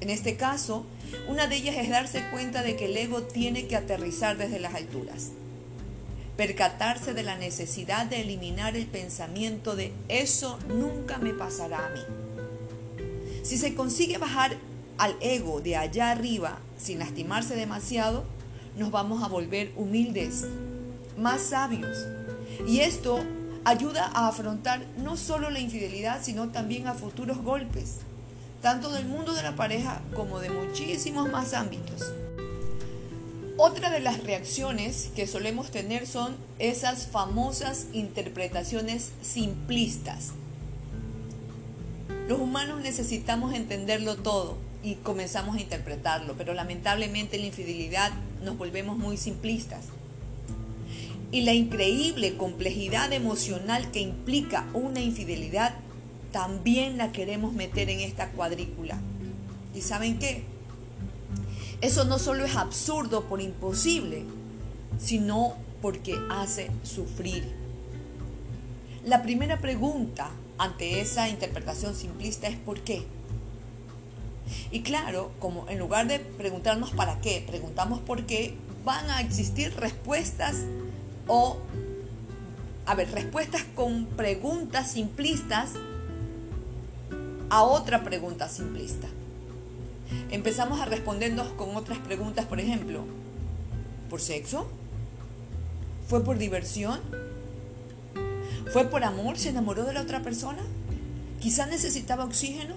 En 0.00 0.10
este 0.10 0.36
caso, 0.36 0.84
una 1.28 1.46
de 1.46 1.56
ellas 1.56 1.76
es 1.76 1.90
darse 1.90 2.28
cuenta 2.30 2.62
de 2.62 2.74
que 2.74 2.86
el 2.86 2.96
ego 2.96 3.22
tiene 3.22 3.68
que 3.68 3.76
aterrizar 3.76 4.36
desde 4.36 4.58
las 4.58 4.74
alturas. 4.74 5.28
Percatarse 6.40 7.12
de 7.12 7.22
la 7.22 7.36
necesidad 7.36 8.06
de 8.06 8.22
eliminar 8.22 8.74
el 8.74 8.86
pensamiento 8.86 9.76
de 9.76 9.92
eso 10.08 10.58
nunca 10.68 11.18
me 11.18 11.34
pasará 11.34 11.84
a 11.84 11.90
mí. 11.90 12.00
Si 13.42 13.58
se 13.58 13.74
consigue 13.74 14.16
bajar 14.16 14.56
al 14.96 15.16
ego 15.20 15.60
de 15.60 15.76
allá 15.76 16.10
arriba 16.10 16.58
sin 16.78 16.98
lastimarse 16.98 17.56
demasiado, 17.56 18.24
nos 18.78 18.90
vamos 18.90 19.22
a 19.22 19.28
volver 19.28 19.70
humildes, 19.76 20.46
más 21.18 21.42
sabios. 21.42 22.06
Y 22.66 22.80
esto 22.80 23.20
ayuda 23.64 24.10
a 24.14 24.26
afrontar 24.26 24.86
no 24.96 25.18
solo 25.18 25.50
la 25.50 25.60
infidelidad, 25.60 26.22
sino 26.22 26.48
también 26.48 26.86
a 26.86 26.94
futuros 26.94 27.36
golpes 27.42 27.98
tanto 28.62 28.90
del 28.90 29.06
mundo 29.06 29.34
de 29.34 29.42
la 29.42 29.56
pareja 29.56 30.00
como 30.14 30.38
de 30.38 30.48
muchísimos 30.48 31.30
más 31.30 31.52
ámbitos. 31.52 32.12
Otra 33.62 33.90
de 33.90 34.00
las 34.00 34.24
reacciones 34.24 35.10
que 35.14 35.26
solemos 35.26 35.70
tener 35.70 36.06
son 36.06 36.34
esas 36.58 37.08
famosas 37.08 37.88
interpretaciones 37.92 39.12
simplistas. 39.20 40.30
Los 42.26 42.40
humanos 42.40 42.80
necesitamos 42.80 43.52
entenderlo 43.52 44.16
todo 44.16 44.56
y 44.82 44.94
comenzamos 44.94 45.56
a 45.56 45.60
interpretarlo, 45.60 46.36
pero 46.38 46.54
lamentablemente 46.54 47.36
en 47.36 47.42
la 47.42 47.48
infidelidad 47.48 48.12
nos 48.42 48.56
volvemos 48.56 48.96
muy 48.96 49.18
simplistas. 49.18 49.84
Y 51.30 51.42
la 51.42 51.52
increíble 51.52 52.38
complejidad 52.38 53.12
emocional 53.12 53.90
que 53.90 54.00
implica 54.00 54.70
una 54.72 55.02
infidelidad 55.02 55.74
también 56.32 56.96
la 56.96 57.12
queremos 57.12 57.52
meter 57.52 57.90
en 57.90 58.00
esta 58.00 58.30
cuadrícula. 58.30 58.98
¿Y 59.74 59.82
saben 59.82 60.18
qué? 60.18 60.44
Eso 61.80 62.04
no 62.04 62.18
solo 62.18 62.44
es 62.44 62.56
absurdo 62.56 63.24
por 63.24 63.40
imposible, 63.40 64.24
sino 64.98 65.54
porque 65.80 66.14
hace 66.30 66.70
sufrir. 66.82 67.44
La 69.04 69.22
primera 69.22 69.60
pregunta 69.60 70.30
ante 70.58 71.00
esa 71.00 71.28
interpretación 71.28 71.94
simplista 71.94 72.48
es 72.48 72.56
¿por 72.56 72.80
qué? 72.80 73.06
Y 74.70 74.82
claro, 74.82 75.30
como 75.38 75.66
en 75.68 75.78
lugar 75.78 76.06
de 76.06 76.18
preguntarnos 76.18 76.90
para 76.90 77.20
qué, 77.20 77.42
preguntamos 77.46 78.00
por 78.00 78.26
qué, 78.26 78.54
van 78.84 79.08
a 79.10 79.20
existir 79.20 79.74
respuestas 79.76 80.56
o, 81.26 81.56
a 82.84 82.94
ver, 82.94 83.10
respuestas 83.12 83.62
con 83.74 84.04
preguntas 84.04 84.90
simplistas 84.92 85.70
a 87.48 87.62
otra 87.62 88.04
pregunta 88.04 88.48
simplista. 88.48 89.08
Empezamos 90.30 90.80
a 90.80 90.84
respondernos 90.84 91.48
con 91.48 91.76
otras 91.76 91.98
preguntas, 91.98 92.46
por 92.46 92.60
ejemplo, 92.60 93.04
¿por 94.08 94.20
sexo? 94.20 94.68
¿Fue 96.08 96.24
por 96.24 96.38
diversión? 96.38 97.00
¿Fue 98.72 98.84
por 98.84 99.04
amor? 99.04 99.38
¿Se 99.38 99.48
enamoró 99.48 99.84
de 99.84 99.92
la 99.92 100.02
otra 100.02 100.22
persona? 100.22 100.62
¿Quizá 101.40 101.66
necesitaba 101.66 102.24
oxígeno? 102.24 102.74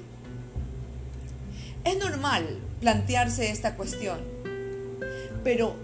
Es 1.83 1.97
normal 1.97 2.59
plantearse 2.79 3.49
esta 3.51 3.75
cuestión, 3.75 4.19
pero 5.43 5.75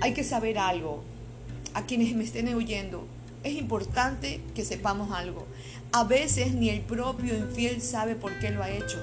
hay 0.00 0.14
que 0.14 0.24
saber 0.24 0.58
algo. 0.58 1.02
A 1.74 1.84
quienes 1.84 2.14
me 2.14 2.24
estén 2.24 2.52
oyendo, 2.54 3.06
es 3.44 3.54
importante 3.54 4.40
que 4.54 4.64
sepamos 4.64 5.12
algo. 5.12 5.46
A 5.92 6.04
veces 6.04 6.54
ni 6.54 6.70
el 6.70 6.80
propio 6.80 7.36
infiel 7.36 7.80
sabe 7.82 8.14
por 8.14 8.38
qué 8.38 8.50
lo 8.50 8.62
ha 8.62 8.70
hecho. 8.70 8.98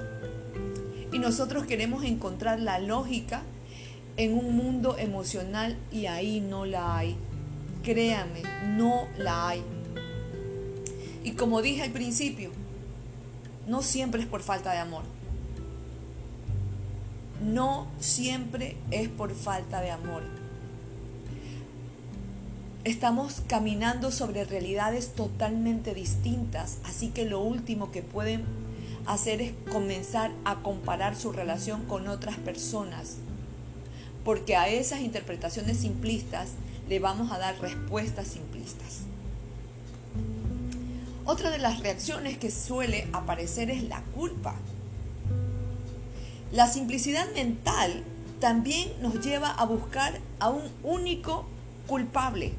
Y 1.16 1.20
nosotros 1.20 1.66
queremos 1.66 2.04
encontrar 2.04 2.60
la 2.60 2.78
lógica 2.78 3.42
en 4.18 4.38
un 4.38 4.54
mundo 4.54 4.98
emocional 4.98 5.78
y 5.90 6.08
ahí 6.08 6.42
no 6.42 6.66
la 6.66 6.98
hay. 6.98 7.16
Créame, 7.84 8.42
no 8.76 9.08
la 9.18 9.48
hay. 9.48 9.64
Y 11.24 11.32
como 11.32 11.62
dije 11.62 11.84
al 11.84 11.92
principio, 11.92 12.52
no 13.66 13.82
siempre 13.82 14.24
es 14.24 14.28
por 14.28 14.42
falta 14.42 14.74
de 14.74 14.80
amor. 14.80 15.04
No 17.42 17.88
siempre 18.02 18.76
es 18.92 19.08
por 19.08 19.34
falta 19.34 19.80
de 19.80 19.92
amor. 19.92 20.24
Estamos 22.84 23.42
caminando 23.48 24.12
sobre 24.12 24.44
realidades 24.44 25.14
totalmente 25.14 25.94
distintas, 25.94 26.80
así 26.84 27.08
que 27.08 27.24
lo 27.24 27.40
último 27.40 27.90
que 27.90 28.02
pueden 28.02 28.65
hacer 29.06 29.42
es 29.42 29.54
comenzar 29.72 30.32
a 30.44 30.62
comparar 30.62 31.16
su 31.16 31.32
relación 31.32 31.86
con 31.86 32.08
otras 32.08 32.38
personas, 32.38 33.18
porque 34.24 34.56
a 34.56 34.68
esas 34.68 35.02
interpretaciones 35.02 35.78
simplistas 35.78 36.50
le 36.90 37.00
vamos 37.00 37.32
a 37.32 37.38
dar 37.38 37.60
respuestas 37.60 38.28
simplistas. 38.28 39.02
Otra 41.26 41.50
de 41.50 41.58
las 41.58 41.80
reacciones 41.80 42.38
que 42.38 42.52
suele 42.52 43.08
aparecer 43.12 43.70
es 43.72 43.84
la 43.84 44.02
culpa. 44.14 44.56
La 46.52 46.68
simplicidad 46.68 47.28
mental 47.34 48.04
también 48.40 48.92
nos 49.02 49.26
lleva 49.26 49.50
a 49.50 49.66
buscar 49.66 50.20
a 50.40 50.50
un 50.50 50.64
único 50.84 51.46
culpable. 51.88 52.54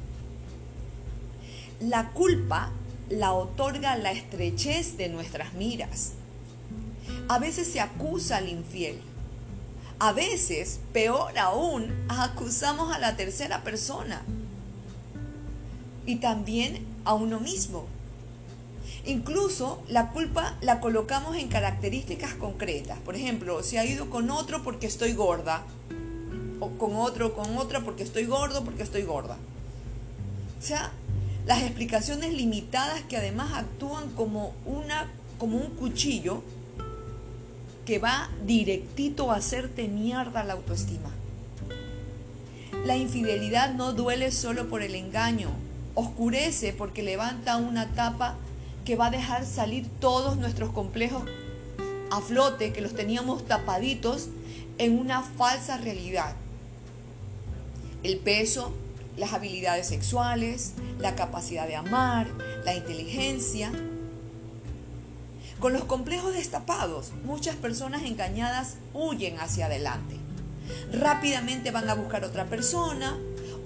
La 1.79 2.11
culpa 2.11 2.71
la 3.09 3.33
otorga 3.33 3.95
la 3.95 4.11
estrechez 4.11 4.97
de 4.97 5.09
nuestras 5.09 5.53
miras. 5.53 6.13
A 7.27 7.39
veces 7.39 7.67
se 7.71 7.79
acusa 7.79 8.37
al 8.37 8.49
infiel. 8.49 8.99
A 9.99 10.13
veces, 10.13 10.79
peor 10.93 11.37
aún, 11.39 11.91
acusamos 12.07 12.93
a 12.93 12.99
la 12.99 13.15
tercera 13.15 13.63
persona 13.63 14.21
y 16.05 16.17
también 16.17 16.85
a 17.03 17.13
uno 17.13 17.39
mismo. 17.39 17.85
Incluso 19.05 19.81
la 19.87 20.11
culpa 20.11 20.57
la 20.61 20.79
colocamos 20.81 21.35
en 21.37 21.47
características 21.47 22.33
concretas. 22.33 22.99
Por 22.99 23.15
ejemplo, 23.15 23.63
si 23.63 23.77
ha 23.77 23.85
ido 23.85 24.09
con 24.09 24.29
otro 24.29 24.63
porque 24.63 24.87
estoy 24.87 25.13
gorda. 25.13 25.63
O 26.59 26.71
con 26.71 26.95
otro, 26.95 27.33
con 27.33 27.57
otra 27.57 27.81
porque 27.81 28.03
estoy 28.03 28.25
gordo, 28.25 28.63
porque 28.63 28.83
estoy 28.83 29.03
gorda. 29.03 29.37
O 30.59 30.61
sea, 30.61 30.91
las 31.45 31.61
explicaciones 31.61 32.33
limitadas 32.33 33.01
que 33.03 33.17
además 33.17 33.53
actúan 33.53 34.09
como, 34.11 34.53
una, 34.65 35.09
como 35.37 35.57
un 35.57 35.69
cuchillo 35.71 36.43
que 37.87 37.99
va 37.99 38.29
directito 38.45 39.31
a 39.31 39.37
hacerte 39.37 39.87
mierda 39.87 40.43
la 40.43 40.53
autoestima. 40.53 41.09
La 42.85 42.97
infidelidad 42.97 43.73
no 43.75 43.93
duele 43.93 44.31
solo 44.33 44.67
por 44.67 44.81
el 44.81 44.93
engaño, 44.93 45.51
oscurece 45.95 46.73
porque 46.73 47.01
levanta 47.01 47.55
una 47.55 47.87
tapa 47.93 48.35
que 48.83 48.97
va 48.97 49.05
a 49.05 49.11
dejar 49.11 49.45
salir 49.45 49.87
todos 50.01 50.35
nuestros 50.35 50.71
complejos 50.71 51.23
a 52.11 52.19
flote, 52.19 52.73
que 52.73 52.81
los 52.81 52.93
teníamos 52.93 53.47
tapaditos 53.47 54.27
en 54.79 54.99
una 54.99 55.21
falsa 55.21 55.77
realidad. 55.77 56.35
El 58.03 58.17
peso, 58.17 58.73
las 59.15 59.31
habilidades 59.31 59.87
sexuales, 59.87 60.73
la 60.99 61.15
capacidad 61.15 61.65
de 61.65 61.77
amar, 61.77 62.27
la 62.65 62.75
inteligencia. 62.75 63.71
Con 65.59 65.73
los 65.73 65.85
complejos 65.85 66.33
destapados, 66.33 67.11
muchas 67.23 67.55
personas 67.55 68.03
engañadas 68.03 68.75
huyen 68.93 69.39
hacia 69.39 69.65
adelante. 69.65 70.15
Rápidamente 70.91 71.71
van 71.71 71.89
a 71.89 71.95
buscar 71.95 72.23
otra 72.23 72.45
persona, 72.45 73.17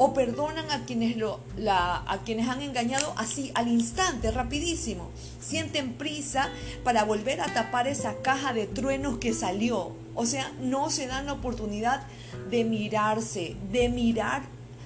o 0.03 0.13
perdonan 0.15 0.71
a 0.71 0.85
quienes, 0.85 1.15
lo, 1.17 1.39
a 1.69 2.19
quienes 2.25 2.47
han 2.47 2.61
engañado 2.61 3.13
así 3.17 3.51
al 3.53 3.67
instante, 3.67 4.31
rapidísimo. 4.31 5.11
Sienten 5.39 5.93
prisa 5.93 6.49
para 6.83 7.03
volver 7.03 7.39
a 7.39 7.53
tapar 7.53 7.87
esa 7.87 8.15
caja 8.23 8.51
de 8.51 8.65
truenos 8.65 9.19
que 9.19 9.33
salió. 9.33 9.91
O 10.15 10.25
sea, 10.25 10.51
no 10.59 10.89
se 10.89 11.05
dan 11.05 11.27
la 11.27 11.33
oportunidad 11.33 12.01
de 12.49 12.63
mirarse, 12.63 13.55
de 13.71 13.89
mirar, 13.89 14.41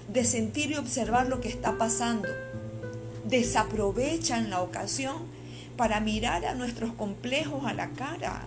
de 0.10 0.26
sentir 0.26 0.72
y 0.72 0.76
observar 0.76 1.28
lo 1.28 1.40
que 1.40 1.48
está 1.48 1.78
pasando. 1.78 2.28
Desaprovechan 3.24 4.50
la 4.50 4.62
ocasión 4.62 5.35
para 5.78 6.00
mirar 6.00 6.46
a 6.46 6.56
nuestros 6.56 6.94
complejos 6.94 7.66
a 7.66 7.74
la 7.74 7.90
cara 7.90 8.44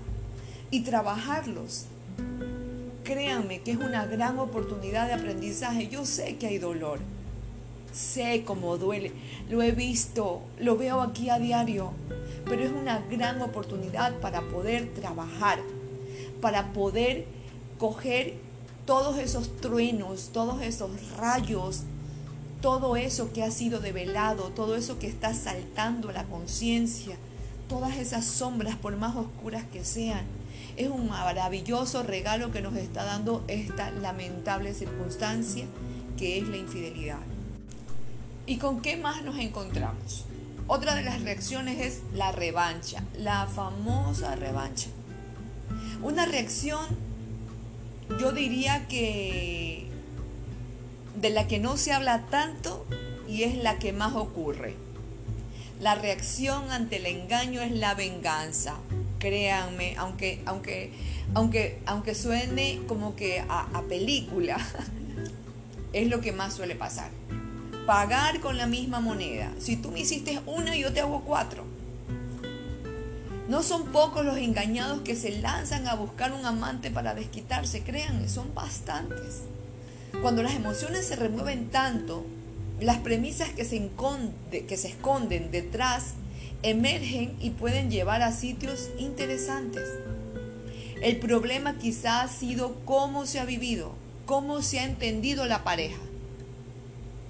y 0.71 0.81
trabajarlos. 0.81 1.87
Créanme 3.05 3.61
que 3.61 3.73
es 3.73 3.79
una 3.79 4.07
gran 4.07 4.39
oportunidad 4.39 5.07
de 5.07 5.15
aprendizaje. 5.15 5.89
Yo 5.89 6.05
sé 6.05 6.37
que 6.37 6.47
hay 6.47 6.59
dolor, 6.59 7.01
sé 7.93 8.45
cómo 8.45 8.77
duele, 8.77 9.13
lo 9.49 9.63
he 9.63 9.73
visto, 9.73 10.43
lo 10.59 10.77
veo 10.77 11.01
aquí 11.01 11.31
a 11.31 11.39
diario, 11.39 11.93
pero 12.45 12.63
es 12.63 12.71
una 12.71 13.01
gran 13.11 13.41
oportunidad 13.41 14.19
para 14.21 14.43
poder 14.43 14.93
trabajar, 14.95 15.61
para 16.41 16.73
poder 16.73 17.27
coger 17.79 18.35
todos 18.85 19.19
esos 19.19 19.57
truenos, 19.57 20.31
todos 20.33 20.63
esos 20.63 20.91
rayos, 21.17 21.85
todo 22.61 22.97
eso 22.97 23.33
que 23.33 23.43
ha 23.43 23.51
sido 23.51 23.81
develado, 23.81 24.51
todo 24.51 24.77
eso 24.77 24.99
que 24.99 25.07
está 25.07 25.35
saltando 25.35 26.13
la 26.13 26.25
conciencia, 26.25 27.17
todas 27.69 27.97
esas 27.97 28.25
sombras, 28.25 28.77
por 28.77 28.97
más 28.97 29.17
oscuras 29.17 29.65
que 29.73 29.85
sean 29.85 30.25
es 30.79 30.89
un 30.89 31.09
maravilloso 31.09 32.05
regalo 32.05 32.53
que 32.53 32.63
nos 32.63 32.77
está 32.77 33.05
dando 33.05 33.45
esta 33.49 33.91
lamentable 33.91 34.73
circunstancia 34.75 35.67
que 36.17 36.39
es 36.39 36.49
la 36.49 36.57
infidelidad. 36.57 37.19
¿Y 38.47 38.59
con 38.59 38.81
qué 38.81 38.97
más 38.97 39.23
nos 39.25 39.39
encontramos? 39.39 40.25
Otra 40.69 40.95
de 40.95 41.03
las 41.03 41.21
reacciones 41.23 41.81
es 41.81 42.03
la 42.15 42.31
revancha, 42.31 43.03
la 43.19 43.47
famosa 43.47 44.37
revancha. 44.37 44.89
Una 46.01 46.27
reacción, 46.27 46.87
yo 48.21 48.31
diría 48.31 48.87
que 48.87 49.88
de 51.21 51.31
la 51.31 51.47
que 51.47 51.59
no 51.59 51.77
se 51.77 51.93
habla 51.93 52.27
tanto 52.31 52.87
y 53.29 53.43
es 53.43 53.57
la 53.57 53.79
que 53.79 53.93
más 53.93 54.15
ocurre. 54.15 54.75
La 55.81 55.95
reacción 55.95 56.71
ante 56.71 56.97
el 56.97 57.07
engaño 57.07 57.61
es 57.63 57.73
la 57.73 57.95
venganza 57.95 58.77
créanme, 59.19 59.95
aunque, 59.99 60.41
aunque, 60.47 60.93
aunque, 61.35 61.81
aunque 61.87 62.15
suene 62.15 62.81
como 62.87 63.17
que 63.17 63.45
a, 63.49 63.83
película, 63.89 64.59
es 65.93 66.09
lo 66.09 66.21
que 66.21 66.33
más 66.33 66.55
suele 66.55 66.75
pasar. 66.75 67.11
Pagar 67.87 68.41
con 68.41 68.59
la 68.59 68.67
misma 68.67 69.01
moneda. 69.01 69.51
Si 69.59 69.77
tú 69.77 69.91
me 69.91 70.01
hiciste 70.01 70.41
una, 70.47 70.77
yo 70.77 70.93
te 70.93 71.01
hago 71.01 71.23
cuatro. 71.23 71.65
No 73.49 73.63
son 73.63 73.87
pocos 73.87 74.27
los 74.27 74.37
engañados 74.37 75.01
que 75.01 75.17
se 75.17 75.41
lanzan 75.41 75.89
a 75.89 75.95
buscar 75.95 76.33
un 76.33 76.45
amante 76.45 76.91
para 76.91 77.15
desquitarse, 77.15 77.83
créanme, 77.83 78.29
son 78.29 78.55
bastantes. 78.55 79.43
Cuando 80.21 80.43
las 80.43 80.55
emociones 80.55 81.07
se 81.07 81.15
remueven 81.15 81.71
tanto, 81.71 82.27
las 82.81 82.99
premisas 82.99 83.51
que 83.51 83.65
se, 83.65 83.89
que 84.51 84.77
se 84.77 84.89
esconden 84.89 85.53
detrás 85.53 86.15
emergen 86.63 87.37
y 87.41 87.51
pueden 87.51 87.89
llevar 87.89 88.23
a 88.23 88.33
sitios 88.33 88.91
interesantes. 88.99 89.89
El 91.01 91.19
problema 91.19 91.79
quizá 91.79 92.23
ha 92.23 92.29
sido 92.29 92.75
cómo 92.85 93.27
se 93.27 93.39
ha 93.39 93.45
vivido, 93.45 93.93
cómo 94.27 94.61
se 94.61 94.81
ha 94.81 94.85
entendido 94.85 95.47
la 95.47 95.63
pareja. 95.63 96.01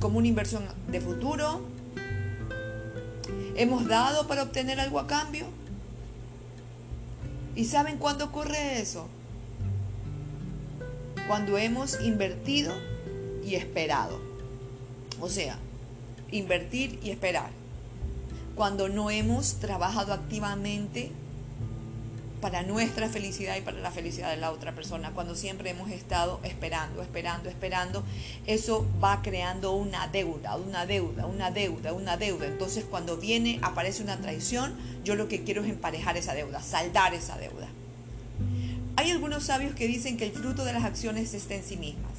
Como 0.00 0.18
una 0.18 0.28
inversión 0.28 0.64
de 0.88 1.00
futuro. 1.02 1.60
¿Hemos 3.54 3.86
dado 3.86 4.26
para 4.28 4.44
obtener 4.44 4.80
algo 4.80 4.98
a 4.98 5.06
cambio? 5.06 5.46
¿Y 7.54 7.66
saben 7.66 7.98
cuándo 7.98 8.26
ocurre 8.26 8.80
eso? 8.80 9.08
Cuando 11.28 11.58
hemos 11.58 12.00
invertido 12.00 12.74
y 13.46 13.54
esperado. 13.54 14.20
O 15.20 15.28
sea, 15.28 15.58
invertir 16.30 16.98
y 17.02 17.10
esperar 17.10 17.50
cuando 18.58 18.88
no 18.88 19.08
hemos 19.08 19.60
trabajado 19.60 20.12
activamente 20.12 21.12
para 22.40 22.62
nuestra 22.62 23.08
felicidad 23.08 23.56
y 23.56 23.60
para 23.60 23.78
la 23.78 23.92
felicidad 23.92 24.30
de 24.30 24.36
la 24.36 24.50
otra 24.50 24.74
persona, 24.74 25.12
cuando 25.12 25.36
siempre 25.36 25.70
hemos 25.70 25.92
estado 25.92 26.40
esperando, 26.42 27.02
esperando, 27.02 27.48
esperando, 27.48 28.02
eso 28.46 28.84
va 29.02 29.22
creando 29.22 29.72
una 29.72 30.08
deuda, 30.08 30.56
una 30.56 30.86
deuda, 30.86 31.26
una 31.26 31.52
deuda, 31.52 31.92
una 31.92 32.16
deuda. 32.16 32.46
Entonces 32.46 32.84
cuando 32.84 33.16
viene, 33.16 33.60
aparece 33.62 34.02
una 34.02 34.16
traición, 34.16 34.74
yo 35.04 35.14
lo 35.14 35.28
que 35.28 35.44
quiero 35.44 35.62
es 35.62 35.70
emparejar 35.70 36.16
esa 36.16 36.34
deuda, 36.34 36.60
saldar 36.60 37.14
esa 37.14 37.38
deuda. 37.38 37.68
Hay 38.98 39.12
algunos 39.12 39.44
sabios 39.44 39.76
que 39.76 39.86
dicen 39.86 40.16
que 40.16 40.26
el 40.26 40.32
fruto 40.32 40.64
de 40.64 40.72
las 40.72 40.82
acciones 40.82 41.32
está 41.32 41.54
en 41.54 41.62
sí 41.62 41.76
mismas. 41.76 42.10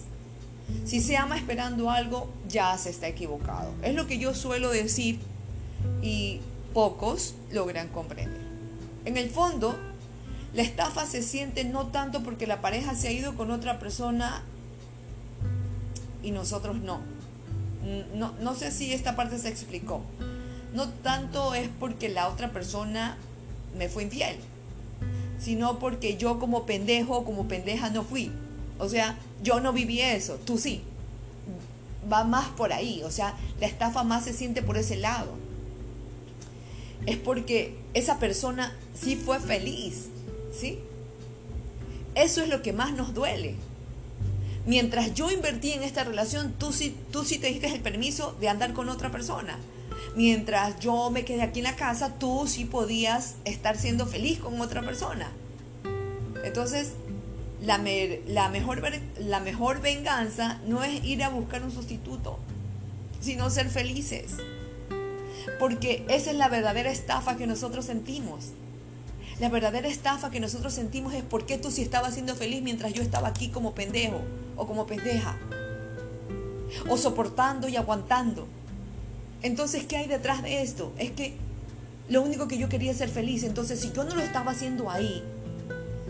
Si 0.85 1.01
se 1.01 1.17
ama 1.17 1.35
esperando 1.35 1.91
algo, 1.91 2.29
ya 2.47 2.77
se 2.77 2.89
está 2.89 3.09
equivocado. 3.09 3.73
Es 3.83 3.95
lo 3.95 4.07
que 4.07 4.17
yo 4.17 4.33
suelo 4.33 4.69
decir 4.69 5.19
y 6.01 6.39
pocos 6.73 7.35
logran 7.51 7.89
comprender. 7.89 8.39
En 9.03 9.17
el 9.17 9.29
fondo, 9.29 9.77
la 10.53 10.61
estafa 10.61 11.05
se 11.05 11.21
siente 11.21 11.65
no 11.65 11.87
tanto 11.87 12.23
porque 12.23 12.47
la 12.47 12.61
pareja 12.61 12.95
se 12.95 13.09
ha 13.09 13.11
ido 13.11 13.35
con 13.35 13.51
otra 13.51 13.77
persona 13.77 14.41
y 16.23 16.31
nosotros 16.31 16.77
no. 16.77 17.01
No, 18.15 18.31
no 18.39 18.55
sé 18.55 18.71
si 18.71 18.93
esta 18.93 19.17
parte 19.17 19.37
se 19.37 19.49
explicó. 19.49 20.01
No 20.73 20.87
tanto 20.87 21.55
es 21.55 21.67
porque 21.77 22.07
la 22.07 22.29
otra 22.29 22.53
persona 22.53 23.17
me 23.77 23.89
fue 23.89 24.03
infiel, 24.03 24.37
sino 25.39 25.79
porque 25.79 26.17
yo 26.17 26.39
como 26.39 26.65
pendejo, 26.65 27.23
como 27.23 27.47
pendeja 27.47 27.89
no 27.89 28.03
fui. 28.03 28.31
O 28.77 28.89
sea, 28.89 29.17
yo 29.43 29.59
no 29.59 29.73
viví 29.73 30.01
eso, 30.01 30.35
tú 30.45 30.57
sí. 30.57 30.81
Va 32.11 32.23
más 32.23 32.47
por 32.49 32.73
ahí, 32.73 33.01
o 33.03 33.11
sea, 33.11 33.35
la 33.59 33.67
estafa 33.67 34.03
más 34.03 34.23
se 34.25 34.33
siente 34.33 34.61
por 34.61 34.77
ese 34.77 34.95
lado 34.95 35.49
es 37.05 37.17
porque 37.17 37.75
esa 37.93 38.19
persona 38.19 38.75
sí 38.93 39.15
fue 39.15 39.39
feliz, 39.39 40.09
¿sí? 40.57 40.79
Eso 42.15 42.41
es 42.41 42.49
lo 42.49 42.61
que 42.61 42.73
más 42.73 42.93
nos 42.93 43.13
duele. 43.13 43.55
Mientras 44.65 45.13
yo 45.13 45.31
invertí 45.31 45.71
en 45.71 45.83
esta 45.83 46.03
relación, 46.03 46.53
tú 46.59 46.71
sí, 46.73 46.95
tú 47.11 47.23
sí 47.23 47.39
te 47.39 47.47
diste 47.47 47.67
el 47.67 47.81
permiso 47.81 48.35
de 48.39 48.49
andar 48.49 48.73
con 48.73 48.89
otra 48.89 49.11
persona. 49.11 49.57
Mientras 50.19 50.77
yo 50.81 51.11
me 51.11 51.23
quedé 51.23 51.43
aquí 51.43 51.59
en 51.59 51.63
la 51.63 51.77
casa, 51.77 52.15
tú 52.19 52.45
sí 52.45 52.65
podías 52.65 53.35
estar 53.45 53.77
siendo 53.77 54.05
feliz 54.05 54.37
con 54.37 54.59
otra 54.59 54.81
persona. 54.81 55.31
Entonces, 56.43 56.91
la, 57.61 57.79
la, 58.27 58.49
mejor, 58.49 58.81
la 59.17 59.39
mejor 59.39 59.79
venganza 59.79 60.59
no 60.67 60.83
es 60.83 61.05
ir 61.05 61.23
a 61.23 61.29
buscar 61.29 61.63
un 61.63 61.71
sustituto, 61.71 62.37
sino 63.21 63.49
ser 63.49 63.69
felices. 63.69 64.35
Porque 65.57 66.03
esa 66.09 66.31
es 66.31 66.35
la 66.35 66.49
verdadera 66.49 66.91
estafa 66.91 67.37
que 67.37 67.47
nosotros 67.47 67.85
sentimos. 67.85 68.47
La 69.39 69.47
verdadera 69.47 69.87
estafa 69.87 70.31
que 70.31 70.41
nosotros 70.41 70.73
sentimos 70.73 71.13
es 71.13 71.23
por 71.23 71.45
qué 71.45 71.57
tú 71.57 71.71
sí 71.71 71.81
estabas 71.81 72.15
siendo 72.15 72.35
feliz 72.35 72.61
mientras 72.61 72.91
yo 72.91 73.01
estaba 73.03 73.29
aquí 73.29 73.47
como 73.47 73.73
pendejo 73.73 74.19
o 74.57 74.67
como 74.67 74.85
pendeja. 74.85 75.37
O 76.89 76.97
soportando 76.97 77.69
y 77.69 77.77
aguantando. 77.77 78.49
Entonces, 79.41 79.85
¿qué 79.85 79.97
hay 79.97 80.07
detrás 80.07 80.43
de 80.43 80.61
esto? 80.61 80.93
Es 80.97 81.11
que 81.11 81.33
lo 82.09 82.21
único 82.21 82.47
que 82.47 82.57
yo 82.57 82.69
quería 82.69 82.91
es 82.91 82.97
ser 82.97 83.09
feliz. 83.09 83.43
Entonces, 83.43 83.79
si 83.79 83.91
yo 83.91 84.03
no 84.03 84.15
lo 84.15 84.21
estaba 84.21 84.51
haciendo 84.51 84.89
ahí, 84.89 85.23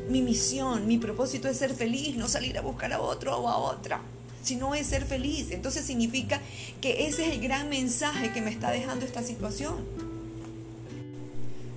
mi 0.09 0.21
misión, 0.21 0.87
mi 0.87 0.97
propósito 0.97 1.47
es 1.47 1.57
ser 1.57 1.73
feliz, 1.73 2.15
no 2.15 2.27
salir 2.27 2.57
a 2.57 2.61
buscar 2.61 2.91
a 2.93 3.01
otro 3.01 3.37
o 3.37 3.47
a 3.47 3.57
otra, 3.57 4.01
sino 4.43 4.73
es 4.73 4.87
ser 4.87 5.05
feliz. 5.05 5.51
Entonces 5.51 5.85
significa 5.85 6.41
que 6.81 7.07
ese 7.07 7.27
es 7.27 7.33
el 7.33 7.41
gran 7.41 7.69
mensaje 7.69 8.33
que 8.33 8.41
me 8.41 8.49
está 8.49 8.71
dejando 8.71 9.05
esta 9.05 9.21
situación. 9.21 9.75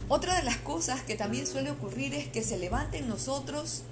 Otra 0.09 0.37
de 0.37 0.43
las 0.43 0.57
cosas 0.59 1.03
que 1.03 1.15
también 1.15 1.47
suele 1.47 1.71
ocurrir 1.71 2.15
es 2.15 2.27
que 2.27 2.43
se 2.43 2.59
levanta 2.59 2.97
en 2.97 3.09
nosotros 3.09 3.83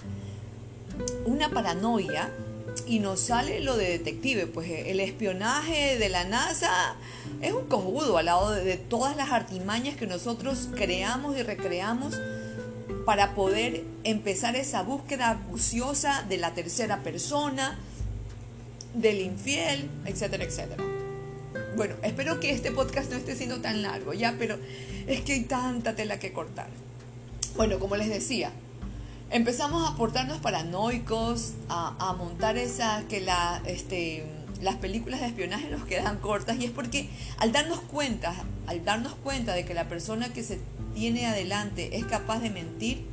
una 1.25 1.51
paranoia 1.51 2.31
y 2.91 2.99
nos 2.99 3.21
sale 3.21 3.61
lo 3.61 3.77
de 3.77 3.89
detective, 3.89 4.49
pues 4.49 4.69
eh, 4.69 4.91
el 4.91 4.99
espionaje 4.99 5.97
de 5.97 6.09
la 6.09 6.25
NASA 6.25 6.97
es 7.41 7.53
un 7.53 7.67
cojudo 7.67 8.19
al 8.19 8.27
lado 8.27 8.51
de, 8.51 8.77
todas 8.77 9.17
las 9.17 9.31
artimañas 9.31 9.97
que 9.97 10.09
nosotros 10.09 10.69
creamos 10.75 11.39
y 11.39 11.43
recreamos 11.45 12.21
para 13.07 13.37
poder 13.37 13.85
empezar 14.03 14.57
esa 14.57 14.83
búsqueda 14.83 15.31
acuciosa 15.31 16.25
de 16.29 16.39
la 16.39 16.53
tercera 16.53 17.05
persona, 17.05 17.79
del 18.93 19.21
infiel, 19.21 19.89
etcétera, 20.05 20.43
etcétera. 20.43 20.83
Bueno, 21.77 21.95
espero 22.03 22.41
que 22.41 22.51
este 22.51 22.73
podcast 22.73 23.09
no 23.13 23.19
esté 23.19 23.37
siendo 23.37 23.61
tan 23.61 23.83
largo 23.83 24.15
ya, 24.15 24.35
pero 24.37 24.59
es 25.07 25.21
que 25.21 25.35
hay 25.35 25.45
tanta 25.45 25.95
tela 25.95 26.19
que 26.19 26.33
cortar. 26.33 26.67
Bueno, 27.55 27.79
como 27.79 27.95
les 27.95 28.09
decía, 28.09 28.51
empezamos 29.31 29.89
a 29.89 29.97
portarnos 29.97 30.39
paranoicos, 30.39 31.53
a, 31.69 32.15
montar 32.19 32.59
esa 32.59 33.05
que 33.09 33.25
este, 33.67 34.25
las 34.61 34.77
películas 34.77 35.21
de 35.21 35.29
espionaje 35.29 35.69
nos 35.71 35.85
quedan 35.85 36.19
cortas 36.19 36.59
y 36.59 36.65
es 36.65 36.71
porque 36.71 37.09
al 37.39 37.53
darnos 37.53 37.81
cuenta, 37.81 38.35
al 38.67 38.85
darnos 38.85 39.15
cuenta 39.15 39.55
de 39.55 39.65
que 39.65 39.75
la 39.75 39.89
persona 39.89 40.33
que 40.33 40.43
se 40.43 40.61
tiene 40.95 41.27
adelante 41.27 41.97
es 41.97 42.05
capaz 42.05 42.41
de 42.41 42.51
mentir, 42.51 43.07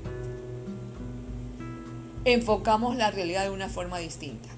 enfocamos 2.25 2.95
la 2.95 3.11
realidad 3.11 3.43
de 3.43 3.51
una 3.51 3.69
forma 3.69 3.99
distinta. 3.99 4.49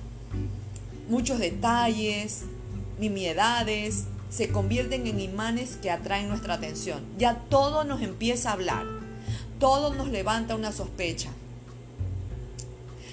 Muchos 1.09 1.39
detalles, 1.39 2.43
nimiedades, 2.99 4.05
se 4.29 4.49
convierten 4.49 5.07
en 5.07 5.19
imanes 5.19 5.77
que 5.81 5.91
atraen 5.91 6.29
nuestra 6.29 6.53
atención. 6.53 7.03
Ya 7.17 7.35
todo 7.49 7.83
nos 7.83 8.01
empieza 8.01 8.49
a 8.49 8.53
hablar, 8.53 8.85
todo 9.59 9.93
nos 9.93 10.07
levanta 10.09 10.55
una 10.55 10.71
sospecha. 10.71 11.29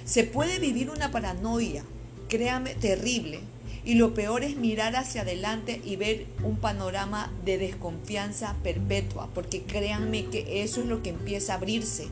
Se 0.07 0.23
puede 0.23 0.61
vivir 0.61 0.89
una 0.89 1.11
paranoia, 1.11 1.83
créame, 2.29 2.75
terrible. 2.77 3.41
Y 3.85 3.95
lo 3.95 4.15
peor 4.15 4.45
es 4.45 4.57
mirar 4.57 4.97
hacia 4.97 5.23
adelante 5.23 5.81
y 5.85 5.97
ver 5.97 6.27
un 6.43 6.57
panorama 6.57 7.31
de 7.45 7.59
desconfianza 7.59 8.57
perpetua, 8.63 9.29
porque 9.35 9.63
créanme 9.63 10.27
que 10.27 10.63
eso 10.63 10.81
es 10.81 10.87
lo 10.87 11.03
que 11.03 11.11
empieza 11.11 11.53
a 11.53 11.57
abrirse. 11.57 12.07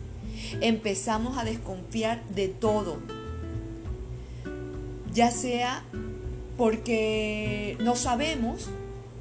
Empezamos 0.61 1.38
a 1.38 1.44
desconfiar 1.44 2.22
de 2.28 2.48
todo, 2.48 2.98
ya 5.12 5.30
sea 5.30 5.85
porque 6.57 7.76
no 7.80 7.96
sabemos 7.96 8.68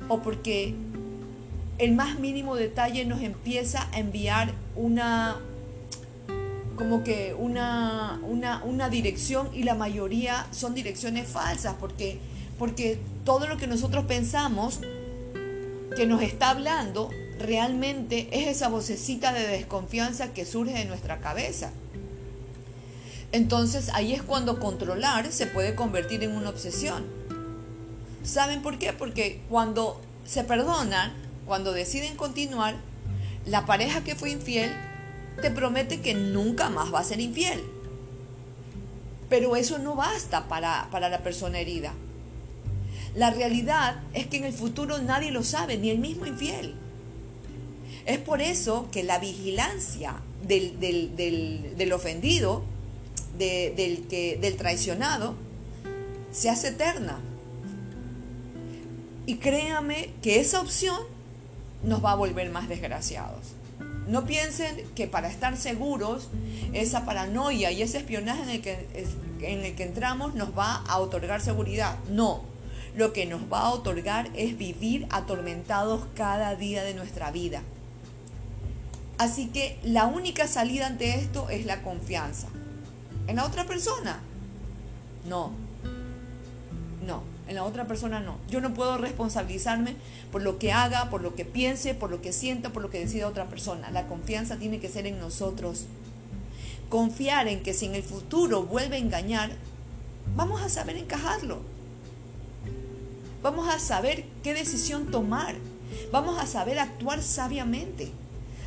o 0.09 0.21
porque 0.21 0.73
el 1.77 1.93
más 1.93 2.19
mínimo 2.19 2.55
detalle 2.55 3.05
nos 3.05 3.21
empieza 3.21 3.87
a 3.91 3.99
enviar 3.99 4.53
una 4.75 5.37
como 6.75 7.03
que 7.03 7.35
una, 7.37 8.19
una, 8.23 8.89
dirección 8.89 9.49
y 9.53 9.63
la 9.63 9.75
mayoría 9.75 10.47
son 10.51 10.73
direcciones 10.73 11.27
falsas 11.27 11.75
porque, 11.79 12.19
porque 12.57 12.99
todo 13.25 13.47
lo 13.47 13.57
que 13.57 13.67
nosotros 13.67 14.05
pensamos 14.05 14.79
que 15.95 16.07
nos 16.07 16.21
está 16.23 16.49
hablando 16.49 17.09
realmente 17.39 18.27
es 18.31 18.47
esa 18.47 18.69
vocecita 18.69 19.33
de 19.33 19.47
desconfianza 19.47 20.33
que 20.33 20.45
surge 20.45 20.73
de 20.73 20.85
nuestra 20.85 21.19
cabeza. 21.19 21.71
Entonces 23.31 23.89
ahí 23.93 24.13
es 24.13 24.21
cuando 24.21 24.59
controlar 24.59 25.31
se 25.31 25.47
puede 25.47 25.75
convertir 25.75 26.23
en 26.23 26.35
una 26.35 26.49
obsesión. 26.49 27.05
¿Saben 28.23 28.61
por 28.61 28.79
qué? 28.79 28.93
Porque 28.93 29.41
cuando 29.49 29.99
se 30.25 30.43
perdonan, 30.43 31.11
cuando 31.45 31.73
deciden 31.73 32.15
continuar, 32.15 32.75
la 33.45 33.65
pareja 33.65 34.03
que 34.03 34.15
fue 34.15 34.31
infiel 34.31 34.71
te 35.41 35.51
promete 35.51 36.01
que 36.01 36.13
nunca 36.13 36.69
más 36.69 36.93
va 36.93 36.99
a 36.99 37.03
ser 37.03 37.19
infiel. 37.19 37.61
Pero 39.29 39.55
eso 39.55 39.79
no 39.79 39.95
basta 39.95 40.47
para, 40.47 40.87
la 40.91 41.23
persona 41.23 41.59
herida. 41.59 41.93
La 43.15 43.31
realidad 43.31 44.01
es 44.13 44.27
que 44.27 44.37
en 44.37 44.43
el 44.43 44.53
futuro 44.53 44.99
nadie 44.99 45.31
lo 45.31 45.43
sabe, 45.43 45.77
ni 45.77 45.89
el 45.89 45.99
mismo 45.99 46.25
infiel. 46.25 46.75
Es 48.05 48.19
por 48.19 48.41
eso 48.41 48.89
que 48.91 49.03
la 49.03 49.19
vigilancia 49.19 50.15
del, 50.45 50.79
del, 50.79 51.93
ofendido, 51.93 52.63
del, 53.37 54.07
que, 54.07 54.37
del 54.39 54.55
traicionado, 54.55 55.35
se 56.31 56.49
hace 56.49 56.69
eterna. 56.69 57.19
Y 59.25 59.35
créame 59.37 60.09
que 60.21 60.39
esa 60.39 60.59
opción 60.59 60.99
nos 61.83 62.03
va 62.03 62.11
a 62.11 62.15
volver 62.15 62.49
más 62.49 62.67
desgraciados. 62.67 63.53
No 64.07 64.25
piensen 64.25 64.85
que 64.95 65.07
para 65.07 65.29
estar 65.29 65.57
seguros, 65.57 66.29
esa 66.73 67.05
paranoia 67.05 67.71
y 67.71 67.81
ese 67.81 67.99
espionaje 67.99 68.43
en 68.43 68.49
el 68.49 68.61
que, 68.61 69.05
en 69.41 69.63
el 69.63 69.75
que 69.75 69.83
entramos 69.83 70.35
nos 70.35 70.57
va 70.57 70.75
a 70.87 70.99
otorgar 70.99 71.41
seguridad. 71.41 71.97
No, 72.09 72.43
lo 72.95 73.13
que 73.13 73.25
nos 73.25 73.41
va 73.51 73.61
a 73.61 73.71
otorgar 73.71 74.29
es 74.35 74.57
vivir 74.57 75.07
atormentados 75.09 76.03
cada 76.15 76.55
día 76.55 76.83
de 76.83 76.93
nuestra 76.93 77.31
vida. 77.31 77.61
Así 79.17 79.47
que 79.47 79.79
la 79.83 80.05
única 80.05 80.47
salida 80.47 80.87
ante 80.87 81.15
esto 81.15 81.49
es 81.49 81.65
la 81.65 81.81
confianza. 81.81 82.47
¿En 83.27 83.37
la 83.37 83.45
otra 83.45 83.65
persona? 83.65 84.19
No. 85.27 85.62
En 87.47 87.55
la 87.55 87.63
otra 87.63 87.85
persona 87.85 88.19
no. 88.19 88.37
Yo 88.49 88.61
no 88.61 88.73
puedo 88.73 88.97
responsabilizarme 88.97 89.95
por 90.31 90.41
lo 90.41 90.59
que 90.59 90.71
haga, 90.71 91.09
por 91.09 91.21
lo 91.21 91.35
que 91.35 91.43
piense, 91.43 91.93
por 91.93 92.09
lo 92.09 92.21
que 92.21 92.31
sienta, 92.31 92.71
por 92.71 92.81
lo 92.81 92.89
que 92.89 92.99
decida 92.99 93.27
otra 93.27 93.45
persona. 93.45 93.91
La 93.91 94.07
confianza 94.07 94.57
tiene 94.57 94.79
que 94.79 94.89
ser 94.89 95.07
en 95.07 95.19
nosotros. 95.19 95.85
Confiar 96.89 97.47
en 97.47 97.61
que 97.61 97.73
si 97.73 97.85
en 97.85 97.95
el 97.95 98.03
futuro 98.03 98.63
vuelve 98.63 98.95
a 98.95 98.99
engañar, 98.99 99.51
vamos 100.35 100.61
a 100.61 100.69
saber 100.69 100.95
encajarlo. 100.95 101.59
Vamos 103.41 103.67
a 103.67 103.77
saber 103.77 104.23
qué 104.41 104.53
decisión 104.53 105.11
tomar. 105.11 105.55
Vamos 106.13 106.39
a 106.39 106.47
saber 106.47 106.79
actuar 106.79 107.21
sabiamente. 107.21 108.11